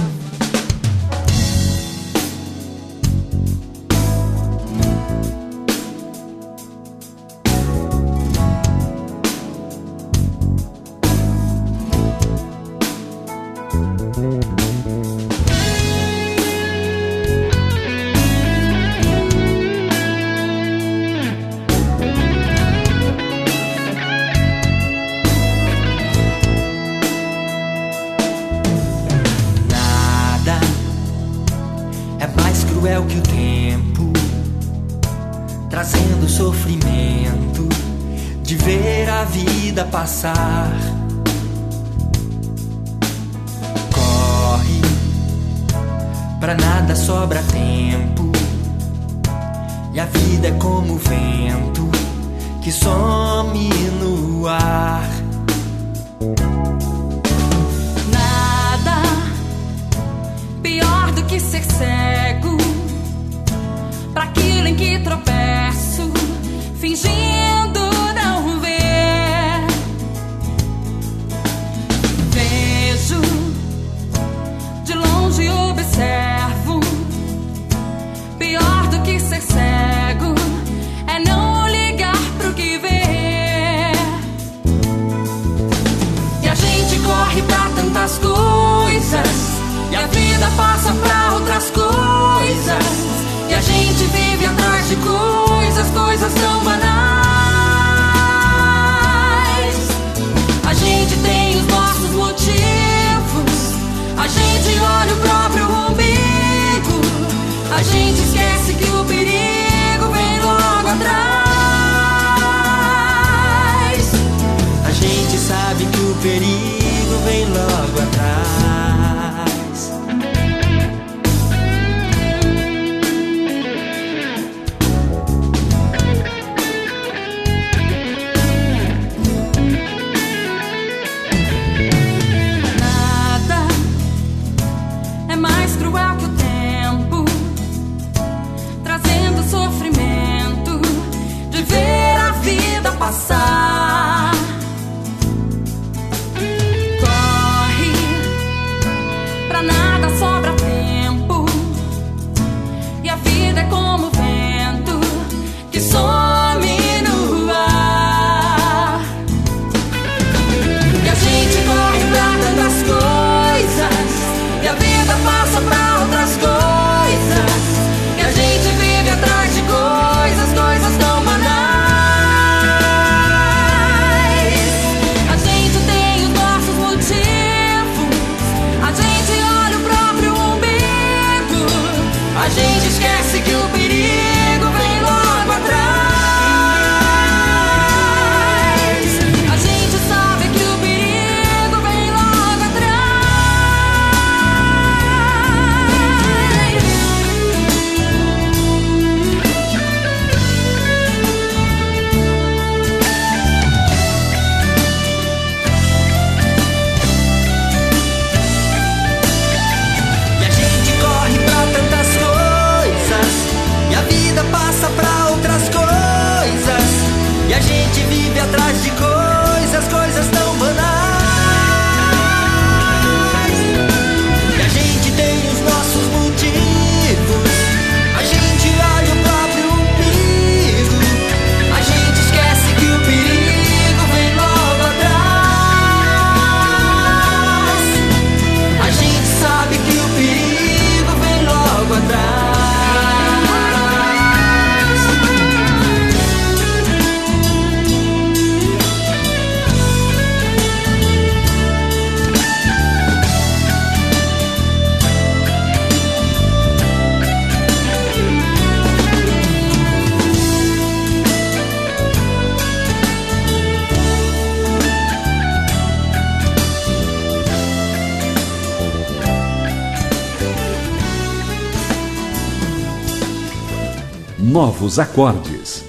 Novos 274.87 275.01
Acordes. 275.01 275.85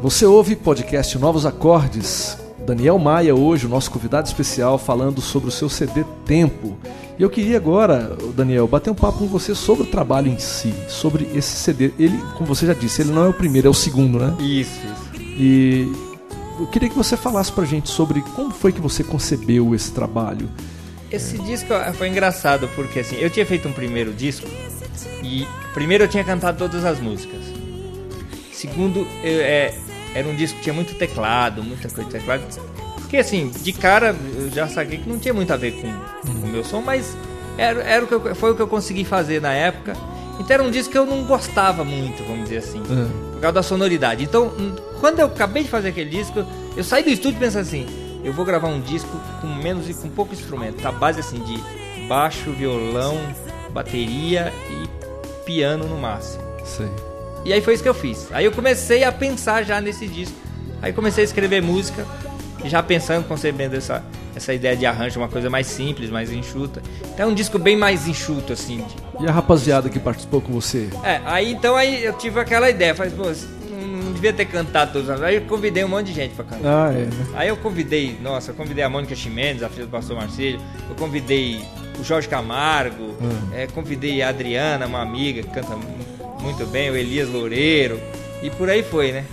Você 0.00 0.24
ouve 0.24 0.56
podcast 0.56 1.18
Novos 1.18 1.44
Acordes. 1.44 2.41
Daniel 2.66 2.98
Maia, 2.98 3.34
hoje, 3.34 3.66
o 3.66 3.68
nosso 3.68 3.90
convidado 3.90 4.26
especial, 4.26 4.78
falando 4.78 5.20
sobre 5.20 5.48
o 5.48 5.52
seu 5.52 5.68
CD 5.68 6.04
Tempo. 6.24 6.78
E 7.18 7.22
eu 7.22 7.28
queria 7.28 7.56
agora, 7.56 8.16
Daniel, 8.34 8.66
bater 8.66 8.90
um 8.90 8.94
papo 8.94 9.18
com 9.18 9.26
você 9.26 9.54
sobre 9.54 9.84
o 9.84 9.86
trabalho 9.86 10.28
em 10.28 10.38
si, 10.38 10.72
sobre 10.88 11.28
esse 11.34 11.56
CD. 11.56 11.92
Ele, 11.98 12.16
como 12.36 12.46
você 12.46 12.66
já 12.66 12.72
disse, 12.72 13.02
ele 13.02 13.10
não 13.10 13.24
é 13.24 13.28
o 13.28 13.34
primeiro, 13.34 13.68
é 13.68 13.70
o 13.70 13.74
segundo, 13.74 14.18
né? 14.18 14.34
Isso, 14.40 14.80
isso. 14.80 15.22
E 15.38 15.92
eu 16.58 16.66
queria 16.68 16.88
que 16.88 16.96
você 16.96 17.16
falasse 17.16 17.50
pra 17.50 17.64
gente 17.64 17.90
sobre 17.90 18.22
como 18.34 18.50
foi 18.52 18.72
que 18.72 18.80
você 18.80 19.02
concebeu 19.02 19.74
esse 19.74 19.90
trabalho. 19.90 20.48
Esse 21.10 21.36
disco 21.38 21.68
foi 21.94 22.08
engraçado 22.08 22.68
porque 22.74 23.00
assim, 23.00 23.16
eu 23.16 23.28
tinha 23.28 23.44
feito 23.44 23.68
um 23.68 23.72
primeiro 23.72 24.12
disco 24.14 24.48
e 25.22 25.46
primeiro 25.74 26.04
eu 26.04 26.08
tinha 26.08 26.24
cantado 26.24 26.56
todas 26.56 26.84
as 26.84 27.00
músicas. 27.00 27.40
Segundo, 28.52 29.00
eu, 29.22 29.40
é, 29.40 29.74
era 30.14 30.26
um 30.28 30.34
disco 30.34 30.56
que 30.58 30.64
tinha 30.64 30.74
muito 30.74 30.94
teclado, 30.94 31.62
muita 31.62 31.88
coisa 31.88 32.04
de 32.04 32.18
teclado. 32.18 32.42
Porque 32.96 33.16
assim, 33.16 33.50
de 33.50 33.72
cara 33.72 34.16
eu 34.36 34.50
já 34.50 34.68
saquei 34.68 34.98
que 34.98 35.08
não 35.08 35.18
tinha 35.18 35.34
muito 35.34 35.52
a 35.52 35.56
ver 35.56 35.72
com, 35.72 35.92
com 36.26 36.46
o 36.46 36.48
meu 36.48 36.64
som, 36.64 36.80
mas 36.80 37.16
era, 37.58 37.82
era 37.82 38.04
o 38.04 38.08
que 38.08 38.14
eu, 38.14 38.34
foi 38.34 38.52
o 38.52 38.54
que 38.54 38.62
eu 38.62 38.68
consegui 38.68 39.04
fazer 39.04 39.40
na 39.40 39.52
época. 39.52 39.94
Então 40.40 40.54
era 40.54 40.62
um 40.62 40.70
disco 40.70 40.90
que 40.90 40.98
eu 40.98 41.06
não 41.06 41.24
gostava 41.24 41.84
muito, 41.84 42.24
vamos 42.24 42.44
dizer 42.44 42.58
assim, 42.58 42.82
por 43.32 43.40
causa 43.40 43.52
da 43.52 43.62
sonoridade. 43.62 44.24
Então, 44.24 44.50
quando 44.98 45.20
eu 45.20 45.26
acabei 45.26 45.62
de 45.62 45.68
fazer 45.68 45.88
aquele 45.90 46.10
disco, 46.10 46.44
eu 46.76 46.82
saí 46.82 47.02
do 47.02 47.10
estúdio 47.10 47.38
pensando 47.38 47.62
assim, 47.62 47.86
eu 48.24 48.32
vou 48.32 48.44
gravar 48.44 48.68
um 48.68 48.80
disco 48.80 49.10
com 49.40 49.46
menos 49.46 49.88
e 49.88 49.94
com 49.94 50.08
pouco 50.08 50.32
instrumento, 50.32 50.82
tá? 50.82 50.90
Base 50.90 51.20
assim 51.20 51.38
de 51.40 51.62
baixo, 52.08 52.50
violão, 52.52 53.18
bateria 53.70 54.52
e 54.70 55.44
piano 55.44 55.86
no 55.86 55.98
máximo. 55.98 56.42
Sei. 56.64 57.11
E 57.44 57.52
aí 57.52 57.60
foi 57.60 57.74
isso 57.74 57.82
que 57.82 57.88
eu 57.88 57.94
fiz. 57.94 58.28
Aí 58.32 58.44
eu 58.44 58.52
comecei 58.52 59.04
a 59.04 59.10
pensar 59.12 59.62
já 59.64 59.80
nesse 59.80 60.06
disco. 60.06 60.34
Aí 60.80 60.92
comecei 60.92 61.22
a 61.22 61.24
escrever 61.24 61.60
música, 61.62 62.04
já 62.64 62.82
pensando, 62.82 63.26
concebendo 63.26 63.76
essa, 63.76 64.04
essa 64.34 64.52
ideia 64.54 64.76
de 64.76 64.86
arranjo, 64.86 65.18
uma 65.20 65.28
coisa 65.28 65.48
mais 65.50 65.66
simples, 65.66 66.10
mais 66.10 66.30
enxuta. 66.32 66.82
Então 67.12 67.26
é 67.28 67.30
um 67.30 67.34
disco 67.34 67.58
bem 67.58 67.76
mais 67.76 68.06
enxuto, 68.06 68.52
assim. 68.52 68.78
de- 69.18 69.24
E 69.24 69.28
a 69.28 69.32
rapaziada 69.32 69.88
que 69.88 69.98
participou 69.98 70.40
com 70.40 70.52
você? 70.52 70.88
É, 71.04 71.20
aí 71.24 71.52
então 71.52 71.76
aí 71.76 72.04
eu 72.04 72.12
tive 72.14 72.38
aquela 72.40 72.68
ideia, 72.70 72.94
falei, 72.94 73.12
pô, 73.12 73.24
não 73.70 74.12
devia 74.12 74.32
ter 74.32 74.44
cantado 74.46 74.92
todos 74.92 75.08
os 75.08 75.10
anos. 75.14 75.22
Aí 75.24 75.36
eu 75.36 75.42
convidei 75.42 75.84
um 75.84 75.88
monte 75.88 76.06
de 76.06 76.12
gente 76.14 76.34
pra 76.34 76.44
cantar. 76.44 76.88
Ah, 76.88 76.92
é, 76.92 77.04
né? 77.04 77.26
Aí 77.34 77.48
eu 77.48 77.56
convidei, 77.56 78.18
nossa, 78.22 78.50
eu 78.50 78.54
convidei 78.54 78.82
a 78.84 78.88
Mônica 78.88 79.14
Chimenez, 79.14 79.62
a 79.62 79.68
filha 79.68 79.86
do 79.86 79.90
pastor 79.90 80.16
Marcílio, 80.16 80.60
eu 80.88 80.94
convidei 80.96 81.60
o 82.00 82.02
Jorge 82.04 82.26
Camargo, 82.28 83.14
eh, 83.52 83.68
convidei 83.74 84.22
a 84.22 84.30
Adriana, 84.30 84.86
uma 84.86 85.02
amiga 85.02 85.42
que 85.42 85.48
canta 85.50 85.76
muito 86.42 86.66
bem, 86.66 86.90
o 86.90 86.96
Elias 86.96 87.28
Loureiro, 87.28 87.98
e 88.42 88.50
por 88.50 88.68
aí 88.68 88.82
foi, 88.82 89.12
né? 89.12 89.24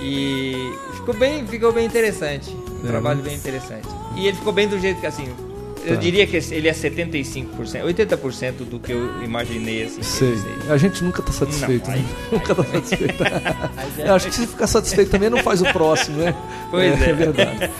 E 0.00 0.72
ficou 0.94 1.14
bem, 1.14 1.46
ficou 1.46 1.72
bem 1.72 1.86
interessante, 1.86 2.50
um 2.50 2.84
É, 2.84 2.88
trabalho 2.88 3.18
né? 3.18 3.24
bem 3.30 3.36
interessante. 3.36 3.86
E 4.16 4.26
ele 4.26 4.36
ficou 4.36 4.52
bem 4.52 4.66
do 4.66 4.78
jeito 4.78 5.00
que, 5.00 5.06
assim, 5.06 5.28
eu 5.84 5.94
Tá. 5.94 6.00
diria 6.00 6.26
que 6.26 6.36
ele 6.36 6.68
é 6.68 6.72
75%, 6.72 7.84
80% 7.84 8.64
do 8.64 8.78
que 8.78 8.92
eu 8.92 9.22
imaginei, 9.22 9.84
assim. 9.84 10.02
Sei. 10.02 10.34
A 10.68 10.76
gente 10.76 11.02
nunca 11.04 11.22
tá 11.22 11.32
satisfeito, 11.32 11.88
Não, 11.90 11.96
né? 11.96 12.04
Nunca 12.32 12.54
tá 12.54 12.64
satisfeito. 12.64 13.22
Eu 13.98 14.14
acho 14.14 14.28
que 14.28 14.34
se 14.34 14.46
ficar 14.46 14.66
satisfeito 14.66 15.10
também 15.10 15.30
não 15.30 15.38
faz 15.38 15.62
o 15.62 15.72
próximo, 15.72 16.18
né? 16.18 16.34
Pois 16.70 17.00
é. 17.00 17.10
É 17.10 17.12
verdade. 17.14 17.70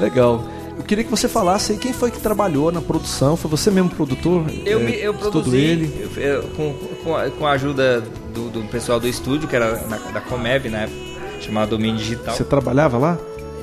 Legal. 0.00 0.44
Eu 0.78 0.84
queria 0.84 1.04
que 1.04 1.10
você 1.10 1.28
falasse 1.28 1.72
aí 1.72 1.78
quem 1.78 1.92
foi 1.92 2.10
que 2.10 2.20
trabalhou 2.20 2.70
na 2.72 2.80
produção. 2.80 3.36
Foi 3.36 3.50
você 3.50 3.70
mesmo 3.70 3.90
produtor? 3.90 4.44
Eu, 4.64 4.80
É, 4.80 4.90
eu 4.92 5.12
tudo 5.12 5.30
produzi 5.32 5.56
ele. 5.56 6.08
eu- 6.16 6.42
com, 6.56 6.72
com, 7.04 7.16
a, 7.16 7.28
com 7.30 7.46
a 7.46 7.50
ajuda 7.52 8.00
do, 8.32 8.48
do 8.48 8.62
pessoal 8.68 8.98
do 9.00 9.06
estúdio, 9.08 9.48
que 9.48 9.56
era 9.56 9.82
na- 9.86 9.96
da 9.98 10.20
Comev 10.20 10.66
na 10.70 10.82
época, 10.82 10.98
chamado 11.40 11.70
Domínio 11.70 11.96
Digital. 11.98 12.34
Você 12.34 12.44
trabalhava 12.44 12.96
lá? 12.96 13.18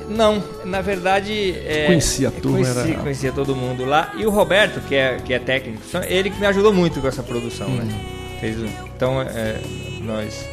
Não, 0.08 0.40
na 0.64 0.80
verdade. 0.80 1.56
É, 1.66 1.86
Conhecia 1.86 2.28
a 2.28 2.30
turma, 2.30 2.58
Conheci, 2.58 2.90
era- 2.92 3.00
conhecia 3.02 3.32
todo 3.32 3.56
mundo 3.56 3.84
lá. 3.84 4.12
E 4.16 4.24
o 4.24 4.30
Roberto, 4.30 4.80
que 4.86 4.94
é, 4.94 5.16
que 5.16 5.32
é 5.34 5.38
técnico, 5.40 5.82
só- 5.90 6.02
ele 6.02 6.30
que 6.30 6.38
me 6.38 6.46
ajudou 6.46 6.72
muito 6.72 7.00
com 7.00 7.08
essa 7.08 7.22
produção, 7.24 7.68
né? 7.68 7.82
Hum. 7.84 8.38
Fez 8.40 8.56
um- 8.60 8.68
então, 8.94 9.20
é, 9.22 9.58
nós 10.02 10.44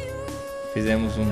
fizemos 0.72 1.16
um- 1.16 1.30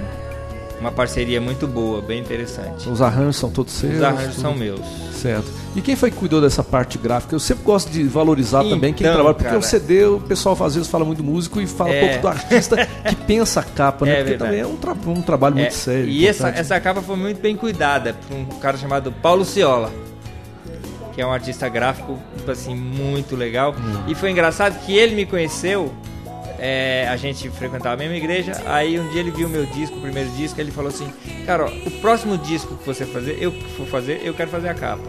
uma 0.83 0.93
parceria 0.93 1.41
muito 1.41 1.67
boa, 1.67 2.03
bem 2.03 2.21
interessante. 2.21 2.89
Os 2.89 3.01
arranjos 3.01 3.37
são 3.37 3.51
todos 3.51 3.73
seus? 3.73 3.95
Os 3.97 4.03
arranjos 4.03 4.35
tudo? 4.35 4.43
são 4.43 4.55
meus. 4.55 4.81
Certo. 5.13 5.51
E 5.77 5.81
quem 5.81 5.95
foi 5.95 6.11
que 6.11 6.17
cuidou 6.17 6.41
dessa 6.41 6.63
parte 6.65 6.99
gráfica? 6.99 7.35
Eu 7.35 7.39
sempre 7.41 7.63
gosto 7.65 7.91
de 7.91 8.03
valorizar 8.03 8.65
também 8.65 8.93
quem 8.93 9.07
Então, 9.07 9.15
trabalha, 9.15 9.35
porque 9.35 9.49
cara. 9.49 9.59
o 9.59 9.63
CD, 9.63 10.05
o 10.05 10.21
pessoal 10.21 10.57
às 10.63 10.75
vezes 10.75 10.91
fala 10.91 11.05
muito 11.05 11.19
do 11.23 11.25
músico 11.25 11.61
e 11.61 11.67
fala 11.67 11.91
É. 11.91 12.01
pouco 12.09 12.23
do 12.23 12.29
artista 12.29 12.77
que 13.09 13.15
pensa 13.15 13.61
a 13.61 13.63
capa, 13.63 14.05
né? 14.05 14.13
É 14.13 14.17
porque 14.17 14.31
verdade. 14.31 14.51
também 14.51 14.61
é 14.61 14.67
um, 14.67 14.77
tra- 14.77 14.97
um 15.07 15.23
trabalho 15.23 15.55
muito 15.55 15.69
É, 15.69 15.71
sério. 15.71 16.09
E 16.09 16.27
essa, 16.27 16.49
essa 16.49 16.79
capa 16.81 17.01
foi 17.01 17.17
muito 17.17 17.41
bem 17.41 17.57
cuidada 17.57 18.15
por 18.29 18.37
um 18.37 18.45
cara 18.59 18.77
chamado 18.77 19.13
Paulo 19.13 19.45
Ciola, 19.45 19.91
que 21.15 21.23
é 21.23 21.27
um 21.27 21.33
artista 21.33 21.69
gráfico 21.69 22.19
tipo 22.37 22.51
assim 22.51 22.75
muito 22.75 23.37
legal. 23.37 23.73
Hum. 23.79 24.03
E 24.09 24.15
foi 24.15 24.31
engraçado 24.31 24.79
que 24.85 24.93
ele 24.97 25.15
me 25.15 25.25
conheceu. 25.25 25.93
É, 26.65 27.09
a 27.11 27.17
gente 27.17 27.51
frequentava 27.51 27.95
a 27.95 27.97
mesma 27.97 28.15
igreja. 28.17 28.53
Aí 28.67 28.99
um 28.99 29.09
dia 29.09 29.19
ele 29.21 29.33
viu 29.33 29.49
meu 29.49 29.67
disco, 29.67 29.97
o 29.97 30.01
primeiro 30.01 30.31
disco, 30.31 30.61
ele 30.61 30.71
falou 30.71 30.91
assim: 30.91 31.13
Cara, 31.45 31.65
ó, 31.65 31.69
o 31.69 31.91
próximo 32.01 32.39
disco 32.39 32.77
que 32.77 32.87
você 32.87 33.05
fazer, 33.05 33.37
eu 33.41 33.51
for 33.77 33.85
fazer, 33.89 34.21
eu 34.23 34.33
quero 34.33 34.49
fazer 34.49 34.69
a 34.69 34.75
capa. 34.75 35.03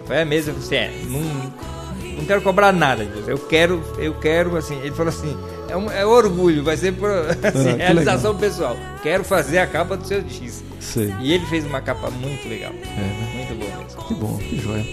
Eu 0.00 0.06
falei: 0.06 0.22
É 0.22 0.24
mesmo? 0.26 0.50
Eu 0.52 0.60
falei 0.60 0.86
assim: 0.86 1.00
É, 1.00 1.04
não, 1.06 2.16
não 2.18 2.24
quero 2.26 2.42
cobrar 2.42 2.72
nada 2.74 3.06
de 3.06 3.10
você. 3.22 3.32
Eu 3.32 3.38
quero, 3.38 3.82
eu 3.98 4.12
quero, 4.20 4.54
assim. 4.54 4.78
Ele 4.80 4.90
falou 4.94 5.08
assim: 5.08 5.34
É, 5.70 5.74
um, 5.78 5.90
é 5.90 6.04
orgulho, 6.04 6.62
vai 6.62 6.76
ser 6.76 6.92
por, 6.92 7.08
assim, 7.42 7.70
Ah, 7.70 7.76
realização 7.76 8.36
pessoal. 8.36 8.76
Quero 9.02 9.24
fazer 9.24 9.58
a 9.60 9.66
capa 9.66 9.96
do 9.96 10.06
seu 10.06 10.20
disco. 10.20 10.66
Sei. 10.78 11.10
E 11.20 11.32
ele 11.32 11.46
fez 11.46 11.64
uma 11.64 11.80
capa 11.80 12.10
muito 12.10 12.46
legal. 12.46 12.72
É, 12.72 13.00
né? 13.00 13.32
Muito 13.34 13.54
boa 13.54 13.82
mesmo. 13.82 14.02
Que 14.06 14.14
bom, 14.14 14.36
que 14.36 14.58
joia. 14.58 14.84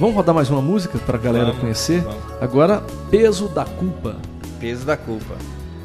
Vamos 0.00 0.16
rodar 0.16 0.34
mais 0.34 0.50
uma 0.50 0.60
música 0.60 0.98
pra 0.98 1.16
galera 1.16 1.46
Vamos, 1.46 1.60
conhecer? 1.60 2.00
vamos. 2.02 2.22
Agora, 2.40 2.82
Peso 3.08 3.48
da 3.48 3.64
Culpa. 3.64 4.16
Peso 4.60 4.84
da 4.84 4.96
culpa. 4.96 5.36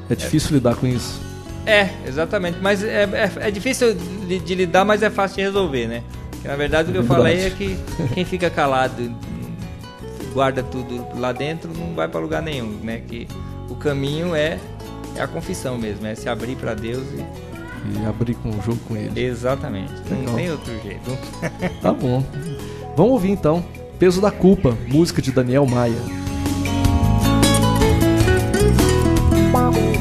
É 0.10 0.16
difícil 0.16 0.54
lidar 0.56 0.76
com 0.76 0.86
isso. 0.88 1.22
É, 1.66 1.90
exatamente. 2.08 2.58
Mas 2.62 2.84
é, 2.84 3.04
é, 3.04 3.32
é 3.48 3.52
difícil 3.52 3.94
de, 4.28 4.40
de 4.40 4.56
lidar, 4.56 4.84
mas 4.84 5.02
é 5.02 5.10
fácil 5.10 5.38
de 5.38 5.42
resolver, 5.44 5.88
né? 5.88 6.04
Porque, 6.32 6.48
na 6.48 6.56
verdade, 6.56 6.90
o 6.90 6.92
que 6.92 6.98
eu 6.98 7.04
Verdade. 7.04 7.22
falei 7.22 7.46
é 7.46 7.50
que 7.50 7.78
quem 8.14 8.26
fica 8.26 8.50
calado, 8.50 9.12
guarda 10.34 10.62
tudo 10.64 11.06
lá 11.18 11.32
dentro, 11.32 11.72
não 11.74 11.94
vai 11.94 12.08
para 12.08 12.20
lugar 12.20 12.42
nenhum, 12.42 12.78
né? 12.84 13.02
Que 13.08 13.28
o 13.70 13.76
caminho 13.76 14.36
é, 14.36 14.60
é 15.16 15.22
a 15.22 15.28
confissão 15.28 15.78
mesmo, 15.78 16.06
é 16.06 16.16
se 16.16 16.28
abrir 16.28 16.56
para 16.58 16.74
Deus 16.74 17.04
e 17.14 17.24
E 18.02 18.06
abrir 18.06 18.34
com 18.36 18.50
o 18.50 18.62
jogo 18.62 18.80
com 18.88 18.98
ele. 18.98 19.20
exatamente. 19.24 19.94
Legal. 20.10 20.24
Não 20.26 20.36
tem 20.36 20.52
outro 20.52 20.74
jeito. 20.84 21.18
Tá 21.82 21.94
bom. 21.94 22.24
Vamos 22.98 23.12
ouvir 23.14 23.30
então. 23.32 23.64
Peso 23.98 24.20
da 24.20 24.32
Culpa, 24.32 24.78
música 24.88 25.22
de 25.22 25.32
Daniel 25.32 25.66
Maia. 25.66 25.96
Todo 29.64 29.93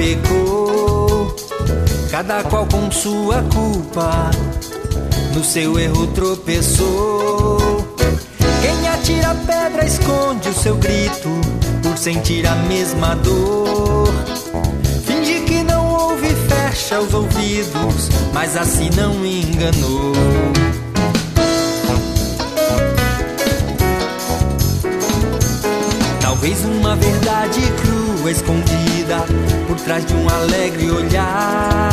pecou, 0.00 1.36
cada 2.10 2.42
qual 2.44 2.64
com 2.64 2.90
sua 2.90 3.42
culpa, 3.54 4.30
no 5.34 5.44
seu 5.44 5.78
erro 5.78 6.06
tropeçou. 6.06 7.86
Quem 8.62 8.88
atira 8.88 9.36
pedra 9.46 9.84
esconde 9.84 10.48
o 10.48 10.54
seu 10.54 10.74
grito, 10.76 11.28
por 11.82 11.98
sentir 11.98 12.46
a 12.46 12.54
mesma 12.54 13.14
dor. 13.16 14.08
Finge 15.04 15.40
que 15.40 15.62
não 15.64 15.86
ouve, 15.86 16.34
fecha 16.48 16.98
os 16.98 17.12
ouvidos, 17.12 18.08
mas 18.32 18.56
assim 18.56 18.88
não 18.96 19.14
enganou. 19.26 20.14
Talvez 26.22 26.64
uma 26.64 26.96
verdade 26.96 27.60
crua 27.82 27.89
escondida 28.28 29.24
por 29.66 29.76
trás 29.76 30.04
de 30.04 30.14
um 30.14 30.28
alegre 30.28 30.90
olhar 30.90 31.90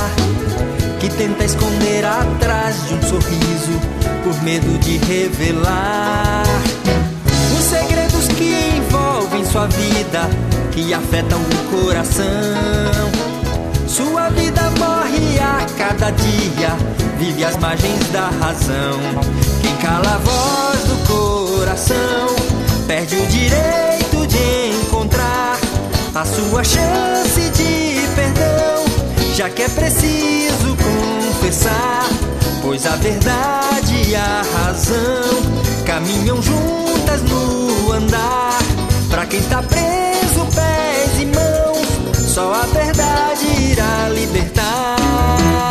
que 1.00 1.10
tenta 1.10 1.46
esconder 1.46 2.04
atrás 2.06 2.88
de 2.88 2.96
um 2.96 3.02
sorriso 3.02 3.80
por 4.24 4.44
medo 4.44 4.78
de 4.80 4.98
revelar 4.98 6.44
os 7.58 7.64
segredos 7.64 8.28
que 8.30 8.78
envolvem 8.78 9.46
sua 9.46 9.68
vida, 9.68 10.30
que 10.72 10.94
afetam 10.94 11.40
o 11.40 11.84
coração. 11.86 12.26
Sua 13.88 14.30
vida 14.30 14.70
morre 14.80 15.40
a 15.40 15.66
cada 15.78 16.10
dia, 16.12 16.76
vive 17.18 17.44
às 17.44 17.58
margens 17.58 18.08
da 18.12 18.30
razão. 18.30 19.00
Quem 19.62 19.76
cala 19.78 20.16
a 20.16 20.18
voz 20.18 20.84
do 20.84 21.08
coração 21.08 22.36
perde 22.88 23.16
o 23.16 23.26
direito 23.28 23.87
sua 26.28 26.64
chance 26.64 27.50
de 27.52 28.08
perdão, 28.16 28.86
já 29.36 29.50
que 29.50 29.64
é 29.64 29.70
preciso 29.70 30.76
confessar, 30.76 32.08
pois 32.62 32.86
a 32.86 32.96
verdade 32.98 34.10
e 34.10 34.16
a 34.16 34.44
razão 34.54 35.42
caminham 35.86 36.42
juntas 36.42 37.22
no 37.24 37.94
andar. 37.94 38.60
Pra 39.10 39.26
quem 39.26 39.40
está 39.40 39.64
preso, 39.64 40.46
pés 40.54 41.22
e 41.22 41.26
mãos, 41.26 42.34
só 42.34 42.54
a 42.54 42.66
verdade 42.66 43.46
irá 43.72 44.10
libertar. 44.10 45.67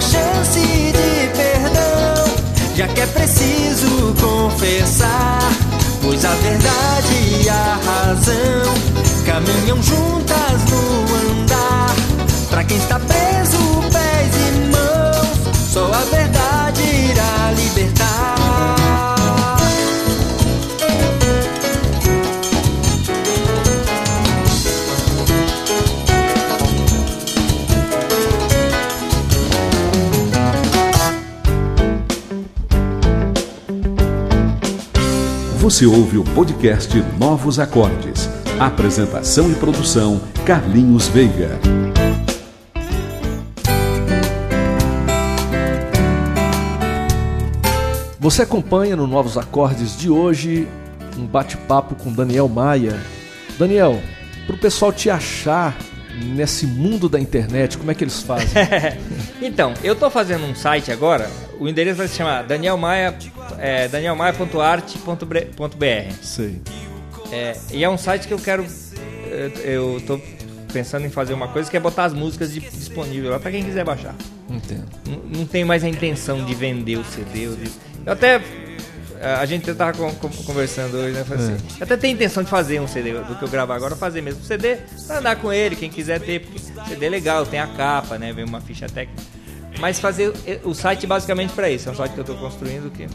Chance 0.00 0.60
de 0.60 1.28
perdão, 1.36 2.24
já 2.74 2.88
que 2.88 3.00
é 3.00 3.06
preciso 3.06 4.14
confessar, 4.20 5.38
pois 6.02 6.24
a 6.24 6.34
verdade 6.34 7.42
e 7.42 7.48
a 7.48 7.78
razão 7.84 8.74
caminham 9.26 9.82
juntas 9.82 10.64
no 10.70 11.42
andar. 11.42 11.94
Pra 12.48 12.64
quem 12.64 12.76
está 12.76 12.98
preso, 12.98 13.58
pés 13.92 14.34
e 14.36 14.50
mãos, 14.72 15.72
só 15.72 15.86
a 15.92 16.16
verdade 16.16 16.82
irá 16.82 17.52
libertar. 17.56 18.39
Você 35.70 35.86
ouve 35.86 36.18
o 36.18 36.24
podcast 36.24 36.92
Novos 37.16 37.60
Acordes. 37.60 38.28
Apresentação 38.58 39.52
e 39.52 39.54
produção 39.54 40.20
Carlinhos 40.44 41.06
Veiga. 41.06 41.60
Você 48.18 48.42
acompanha 48.42 48.96
no 48.96 49.06
Novos 49.06 49.38
Acordes 49.38 49.96
de 49.96 50.10
hoje 50.10 50.66
um 51.16 51.24
bate-papo 51.24 51.94
com 51.94 52.12
Daniel 52.12 52.48
Maia. 52.48 53.00
Daniel, 53.56 54.02
para 54.48 54.56
o 54.56 54.58
pessoal 54.58 54.92
te 54.92 55.08
achar 55.08 55.78
nesse 56.34 56.66
mundo 56.66 57.08
da 57.08 57.20
internet, 57.20 57.78
como 57.78 57.92
é 57.92 57.94
que 57.94 58.02
eles 58.02 58.20
fazem? 58.20 58.48
Então, 59.40 59.72
eu 59.82 59.96
tô 59.96 60.10
fazendo 60.10 60.44
um 60.44 60.54
site 60.54 60.92
agora, 60.92 61.30
o 61.58 61.66
endereço 61.66 61.96
vai 61.96 62.08
se 62.08 62.16
chamar 62.16 62.42
Daniel 62.42 62.76
Maia, 62.76 63.10
é, 63.60 63.88
danielmaia.arte.br. 63.88 66.12
Sei. 66.22 66.60
É, 67.32 67.56
e 67.72 67.84
é 67.84 67.90
um 67.90 67.98
site 67.98 68.26
que 68.26 68.34
eu 68.34 68.38
quero. 68.38 68.66
Eu, 69.30 69.48
eu 69.94 70.02
tô 70.06 70.20
pensando 70.72 71.06
em 71.06 71.10
fazer 71.10 71.34
uma 71.34 71.48
coisa 71.48 71.70
que 71.70 71.76
é 71.76 71.80
botar 71.80 72.04
as 72.04 72.14
músicas 72.14 72.52
di- 72.52 72.60
disponíveis 72.60 73.30
lá 73.30 73.38
pra 73.38 73.50
quem 73.50 73.62
quiser 73.64 73.84
baixar. 73.84 74.14
Entendo. 74.48 74.86
Não, 75.06 75.40
não 75.40 75.46
tem 75.46 75.64
mais 75.64 75.84
a 75.84 75.88
intenção 75.88 76.44
de 76.44 76.54
vender 76.54 76.96
o 76.96 77.04
CD. 77.04 77.48
de- 77.54 77.70
Eu 78.06 78.12
até. 78.12 78.40
A 79.38 79.44
gente 79.44 79.72
tava 79.74 79.92
con- 79.92 80.14
con- 80.14 80.30
conversando 80.46 80.96
hoje, 80.96 81.12
né? 81.14 81.22
Falei 81.24 81.44
assim, 81.44 81.56
eu 81.78 81.84
até 81.84 81.94
tenho 81.94 82.14
intenção 82.14 82.42
de 82.42 82.48
fazer 82.48 82.80
um 82.80 82.88
CD 82.88 83.12
do 83.12 83.34
que 83.36 83.44
eu 83.44 83.48
gravar 83.48 83.74
agora, 83.76 83.94
fazer 83.94 84.22
mesmo 84.22 84.42
CD 84.42 84.78
pra 85.06 85.18
andar 85.18 85.36
com 85.36 85.52
ele, 85.52 85.76
quem 85.76 85.90
quiser 85.90 86.18
ter, 86.20 86.40
porque 86.40 86.58
CD 86.88 87.04
é 87.04 87.08
legal, 87.10 87.44
tem 87.44 87.60
a 87.60 87.66
capa, 87.66 88.16
né? 88.16 88.32
Vem 88.32 88.46
uma 88.46 88.62
ficha 88.62 88.88
técnica. 88.88 89.22
Mas 89.78 90.00
fazer 90.00 90.32
o 90.64 90.72
site 90.74 91.06
basicamente 91.06 91.52
pra 91.52 91.68
isso. 91.70 91.88
É 91.88 91.92
um 91.92 91.94
site 91.94 92.12
que 92.12 92.18
eu 92.18 92.24
tô 92.24 92.34
construindo 92.36 92.90
que 92.90 93.06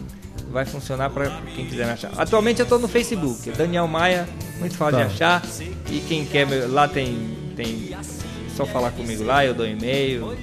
vai 0.56 0.64
funcionar 0.66 1.10
pra 1.10 1.30
quem 1.54 1.66
quiser 1.66 1.86
me 1.86 1.92
achar. 1.92 2.12
Atualmente 2.18 2.62
eu 2.62 2.66
tô 2.66 2.78
no 2.80 2.88
Facebook, 2.88 3.52
Daniel 3.52 3.88
Maia, 3.90 4.26
muito 4.58 4.78
fácil 4.78 4.98
Tá. 5.00 5.04
de 5.06 5.12
achar. 5.14 5.44
E 5.92 6.00
quem 6.08 6.24
quer, 6.26 6.48
lá 6.70 6.88
tem, 6.88 7.36
tem. 7.58 7.90
Só 8.56 8.66
falar 8.66 8.92
comigo 8.92 9.22
lá, 9.26 9.46
eu 9.46 9.54
dou 9.54 9.68
e-mail, 9.68 10.34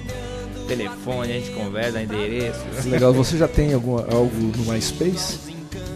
telefone, 0.67 1.31
a 1.31 1.35
gente 1.39 1.49
conversa, 1.49 1.99
endereço. 1.99 2.59
Legal. 2.85 3.11
Você 3.11 3.37
já 3.39 3.47
tem 3.47 3.73
alguma, 3.73 4.01
algo 4.01 4.31
no 4.55 4.71
MySpace? 4.71 5.39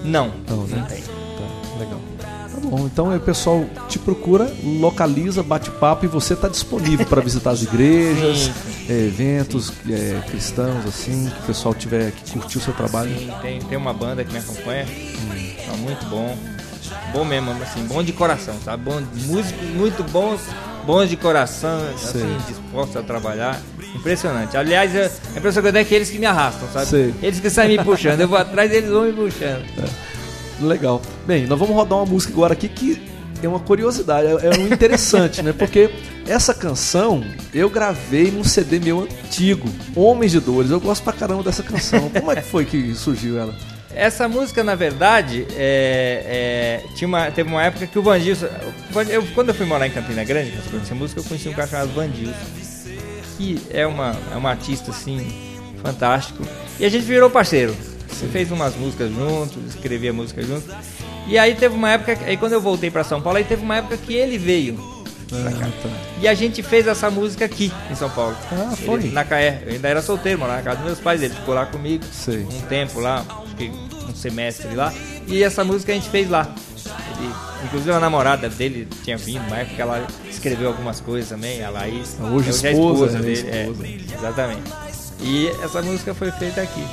Não, 0.04 0.34
Não, 0.50 0.64
né? 0.66 0.84
tem. 0.90 1.02
Tá, 1.04 1.78
legal. 1.80 2.00
Tá 2.20 2.60
bom, 2.64 2.86
então 2.92 3.16
o 3.16 3.20
pessoal 3.20 3.66
te 3.88 4.00
procura, 4.00 4.52
localiza, 4.64 5.44
bate 5.44 5.70
papo 5.70 6.06
e 6.06 6.08
você 6.08 6.34
está 6.34 6.48
disponível 6.48 7.06
para 7.06 7.22
visitar 7.22 7.52
as 7.52 7.62
igrejas, 7.62 8.38
Sim, 8.40 8.52
é, 8.90 8.94
eventos 8.94 9.72
é, 9.90 10.22
cristãos, 10.30 10.86
assim, 10.86 11.30
que 11.30 11.40
o 11.44 11.46
pessoal 11.48 11.74
tiver 11.74 12.12
que 12.12 12.32
curtir 12.34 12.58
o 12.58 12.62
seu 12.62 12.74
trabalho. 12.74 13.10
Sim, 13.18 13.32
tem, 13.42 13.60
tem 13.62 13.78
uma 13.78 13.94
banda 13.94 14.24
que 14.24 14.32
me 14.32 14.40
acompanha. 14.40 14.86
Tá 15.66 15.74
muito 15.78 16.06
bom. 16.06 16.38
Bom 17.12 17.26
mesmo, 17.26 17.52
assim, 17.62 17.84
bom 17.86 18.02
de 18.04 18.14
coração, 18.14 18.56
sabe? 18.64 18.84
Bom, 18.84 19.02
músicos 19.26 19.68
muito 19.70 20.04
bons, 20.10 20.42
bons 20.86 21.10
de 21.10 21.18
coração, 21.18 21.80
assim, 21.94 22.20
Sei. 22.20 22.38
dispostos 22.48 22.96
a 22.98 23.02
trabalhar. 23.04 23.60
Impressionante. 23.96 24.56
Aliás, 24.56 24.94
eu- 24.96 25.10
a 25.36 25.38
impressão 25.38 25.62
que 25.62 25.68
eu 25.70 25.74
tenho 25.74 25.82
é 25.82 25.86
que 25.86 25.96
eles 25.96 26.10
que 26.10 26.18
me 26.20 26.26
arrastam, 26.26 26.68
sabe? 26.72 26.86
Sei. 26.86 27.14
Eles 27.22 27.40
que 27.40 27.50
saem 27.50 27.78
me 27.78 27.84
puxando. 27.84 28.22
Eu 28.22 28.28
vou 28.28 28.38
atrás 28.38 28.72
eles 28.72 28.90
vão 28.90 29.04
me 29.04 29.12
puxando. 29.14 29.66
Legal. 30.62 31.02
Bem, 31.26 31.46
nós 31.46 31.60
vamos 31.60 31.76
rodar 31.76 32.00
uma 32.00 32.06
música 32.06 32.34
agora 32.34 32.54
aqui 32.54 32.68
que 32.70 33.02
é 33.46 33.50
uma 33.50 33.60
curiosidade, 33.60 34.28
é 34.28 34.48
é 34.48 34.60
um 34.60 34.68
interessante, 34.74 35.42
né? 35.42 35.54
Porque 35.54 35.90
essa 36.28 36.54
canção 36.54 37.24
eu 37.54 37.70
gravei 37.70 38.32
num 38.32 38.44
CD 38.44 38.80
meu 38.80 39.02
antigo, 39.04 39.68
Homens 39.96 40.32
de 40.32 40.40
Dores. 40.40 40.72
Eu 40.72 40.80
gosto 40.80 41.04
pra 41.04 41.14
caramba 41.14 41.44
dessa 41.44 41.62
canção. 41.64 42.10
Como 42.10 42.32
é 42.32 42.36
que 42.38 42.42
foi 42.48 42.66
que 42.66 42.94
surgiu 42.96 43.38
ela? 43.40 43.54
Essa 43.94 44.28
música, 44.28 44.64
na 44.64 44.76
verdade, 44.76 45.48
é, 45.56 46.84
é, 46.86 46.94
tinha 46.96 47.08
uma, 47.08 47.32
teve 47.32 47.50
uma 47.50 47.64
época 47.64 47.88
que 47.88 47.98
o 47.98 48.02
Van- 48.04 48.18
eu- 49.10 49.24
quando 49.34 49.50
eu 49.50 49.56
fui 49.56 49.66
morar 49.66 49.88
em 49.88 49.92
Campina 49.92 50.24
Grande, 50.24 50.54
eu 50.56 50.62
conheci 50.72 50.94
música, 50.94 51.20
eu 51.20 51.24
conheci 51.24 51.50
um 51.50 51.54
cara 51.54 51.68
chamado 51.68 51.90
Vandilson, 51.96 52.32
que 53.38 53.60
é 53.72 53.88
uma, 53.88 54.16
é 54.32 54.36
uma 54.36 54.52
artista 54.52 54.92
assim, 54.92 55.26
fantástico. 55.82 56.44
E 56.80 56.86
a 56.86 56.90
gente 56.90 57.06
virou 57.06 57.28
parceiro. 57.30 57.76
Você 58.08 58.28
fez 58.28 58.52
umas 58.52 58.76
músicas 58.76 59.12
juntos, 59.12 59.58
escrevia 59.68 60.14
música 60.14 60.44
juntos. 60.44 60.70
E 61.28 61.38
aí 61.38 61.56
teve 61.56 61.76
uma 61.76 61.92
época, 61.92 62.18
aí 62.26 62.38
quando 62.38 62.54
eu 62.54 62.62
voltei 62.62 62.90
pra 62.90 63.04
São 63.04 63.22
Paulo, 63.22 63.38
aí 63.38 63.44
teve 63.44 63.62
uma 63.64 63.78
época 63.78 63.98
que 63.98 64.14
ele 64.14 64.38
veio. 64.38 64.80
Ah, 65.34 65.70
tá. 65.84 65.90
E 66.22 66.28
a 66.28 66.34
gente 66.34 66.64
fez 66.64 66.88
essa 66.88 67.12
música 67.12 67.44
aqui 67.44 67.72
em 67.92 67.96
São 67.96 68.10
Paulo. 68.10 68.34
Ah, 68.50 68.74
foi? 68.78 69.02
Ele- 69.02 69.12
na 69.12 69.26
Caé. 69.26 69.62
Eu 69.66 69.74
ainda 69.74 69.88
era 69.90 70.02
solteiro, 70.02 70.40
morava 70.40 70.60
na 70.60 70.64
casa 70.64 70.78
dos 70.78 70.86
meus 70.86 71.00
pais. 71.00 71.22
Ele 71.22 71.34
ficou 71.34 71.54
lá 71.54 71.66
comigo 71.66 72.04
Sei. 72.14 72.44
um 72.50 72.62
tempo 72.70 73.02
lá, 73.02 73.26
acho 73.46 73.56
que 73.56 73.70
um 74.10 74.16
semestre 74.16 74.74
lá. 74.74 74.94
E 75.28 75.44
essa 75.44 75.66
música 75.66 75.92
a 75.92 75.96
gente 75.96 76.08
fez 76.10 76.30
lá. 76.30 76.48
Ele, 77.20 77.30
inclusive 77.66 77.92
a 77.92 78.00
namorada 78.00 78.48
dele 78.48 78.88
tinha 79.04 79.18
vindo, 79.18 79.46
uma 79.48 79.58
época 79.58 79.82
ela 79.82 80.08
escreveu 80.30 80.70
algumas 80.70 81.02
coisas 81.02 81.30
também, 81.30 81.62
a 81.62 81.70
Laís. 81.70 82.16
Ah, 82.22 82.28
hoje 82.28 82.48
é 82.66 82.70
a 82.70 82.72
esposa, 82.72 83.20
né? 83.20 83.20
dele. 83.20 83.50
é, 83.52 83.62
Esposa. 83.64 83.88
exatamente. 84.18 84.72
E 85.22 85.48
essa 85.62 85.82
música 85.82 86.14
foi 86.14 86.32
feita 86.32 86.62
aqui. 86.62 86.84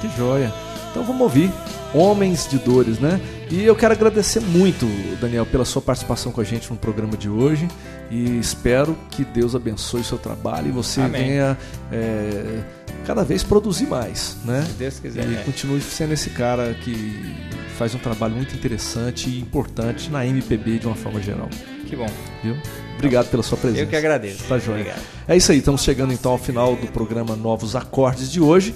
Que 0.00 0.08
joia. 0.16 0.54
Então 0.92 1.02
vamos 1.02 1.22
ouvir 1.22 1.50
Homens 1.92 2.46
de 2.48 2.58
Dores, 2.58 3.00
né? 3.00 3.20
E 3.50 3.64
eu 3.64 3.76
quero 3.76 3.92
agradecer 3.92 4.40
muito, 4.40 4.86
Daniel, 5.20 5.44
pela 5.44 5.64
sua 5.64 5.82
participação 5.82 6.32
com 6.32 6.40
a 6.40 6.44
gente 6.44 6.70
no 6.70 6.76
programa 6.76 7.16
de 7.16 7.28
hoje. 7.28 7.68
E 8.10 8.38
espero 8.38 8.96
que 9.10 9.24
Deus 9.24 9.54
abençoe 9.54 10.00
o 10.00 10.04
seu 10.04 10.18
trabalho 10.18 10.68
e 10.68 10.70
você 10.70 11.00
Amém. 11.00 11.22
venha 11.22 11.58
é, 11.90 12.62
cada 13.06 13.24
vez 13.24 13.42
produzir 13.42 13.86
mais, 13.86 14.36
né? 14.44 14.64
Se 14.66 14.72
Deus 14.72 15.00
quiser. 15.00 15.28
E 15.28 15.34
é. 15.34 15.42
continue 15.44 15.80
sendo 15.80 16.12
esse 16.12 16.30
cara 16.30 16.74
que 16.74 17.34
faz 17.78 17.94
um 17.94 17.98
trabalho 17.98 18.34
muito 18.34 18.54
interessante 18.54 19.28
e 19.28 19.40
importante 19.40 20.10
na 20.10 20.26
MPB 20.26 20.78
de 20.78 20.86
uma 20.86 20.96
forma 20.96 21.20
geral. 21.20 21.48
Que 21.86 21.96
bom. 21.96 22.08
Viu? 22.42 22.56
Obrigado 22.94 23.28
pela 23.30 23.42
sua 23.42 23.58
presença. 23.58 23.82
Eu 23.82 23.88
que 23.88 23.96
agradeço. 23.96 24.44
Tá 24.44 24.58
joia. 24.58 24.80
Obrigado. 24.80 25.02
É 25.26 25.36
isso 25.36 25.52
aí, 25.52 25.58
estamos 25.58 25.82
chegando 25.82 26.12
então 26.12 26.32
ao 26.32 26.38
final 26.38 26.76
do 26.76 26.86
programa 26.88 27.34
Novos 27.34 27.74
Acordes 27.74 28.30
de 28.30 28.40
hoje. 28.40 28.74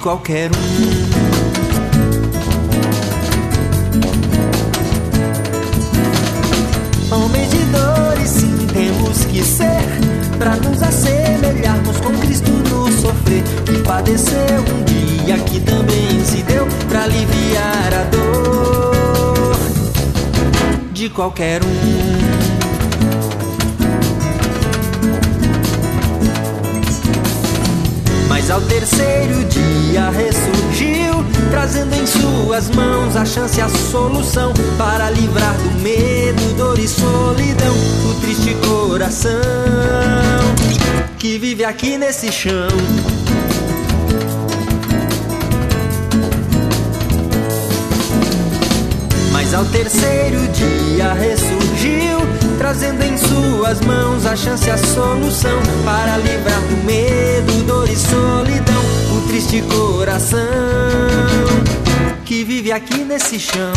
Qualquer 0.04 0.50
um. 0.50 0.60
Homens 7.10 7.50
de 7.50 7.56
dores, 7.72 8.28
sim, 8.28 8.66
temos 8.66 9.24
que 9.24 9.42
ser 9.42 9.82
Pra 10.38 10.56
nos 10.56 10.82
assemelharmos 10.82 11.96
com 12.00 12.12
Cristo 12.18 12.50
no 12.50 12.92
sofrer. 12.92 13.42
E 13.72 13.82
padecer 13.82 14.60
um 14.60 14.84
dia 14.84 15.38
que 15.38 15.58
também 15.60 16.22
se 16.22 16.42
deu 16.42 16.66
Pra 16.90 17.04
aliviar 17.04 17.94
a 17.94 18.04
dor 18.10 19.56
de 20.92 21.08
qualquer 21.08 21.62
um 21.64 22.43
Mas 28.44 28.50
ao 28.50 28.60
terceiro 28.60 29.42
dia 29.46 30.10
ressurgiu, 30.10 31.24
trazendo 31.50 31.94
em 31.94 32.06
suas 32.06 32.68
mãos 32.68 33.16
a 33.16 33.24
chance 33.24 33.58
a 33.58 33.70
solução 33.70 34.52
para 34.76 35.08
livrar 35.08 35.56
do 35.56 35.80
medo, 35.80 36.54
dor 36.54 36.78
e 36.78 36.86
solidão 36.86 37.74
o 38.06 38.20
triste 38.20 38.54
coração 38.56 39.40
que 41.18 41.38
vive 41.38 41.64
aqui 41.64 41.96
nesse 41.96 42.30
chão. 42.30 42.68
Ao 49.64 49.70
terceiro 49.70 50.46
dia 50.48 51.12
ressurgiu, 51.14 52.18
trazendo 52.58 53.02
em 53.02 53.16
suas 53.16 53.80
mãos 53.80 54.26
a 54.26 54.36
chance 54.36 54.70
a 54.70 54.76
solução 54.76 55.58
para 55.84 56.18
livrar 56.18 56.60
do 56.62 56.84
medo, 56.84 57.64
dor 57.66 57.88
e 57.88 57.96
solidão 57.96 58.82
o 59.16 59.26
triste 59.26 59.62
coração 59.62 60.40
que 62.24 62.44
vive 62.44 62.72
aqui 62.72 63.04
nesse 63.04 63.38
chão. 63.38 63.72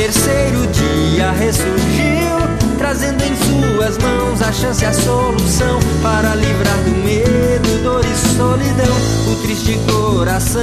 Terceiro 0.00 0.66
dia 0.68 1.30
ressurgiu, 1.32 2.78
trazendo 2.78 3.22
em 3.22 3.36
suas 3.36 3.98
mãos 3.98 4.40
a 4.40 4.50
chance 4.50 4.82
a 4.82 4.94
solução 4.94 5.78
para 6.02 6.34
livrar 6.36 6.78
do 6.84 6.90
medo, 7.04 7.82
dor 7.82 8.02
e 8.02 8.34
solidão 8.34 8.96
o 9.30 9.36
triste 9.42 9.78
coração 9.92 10.62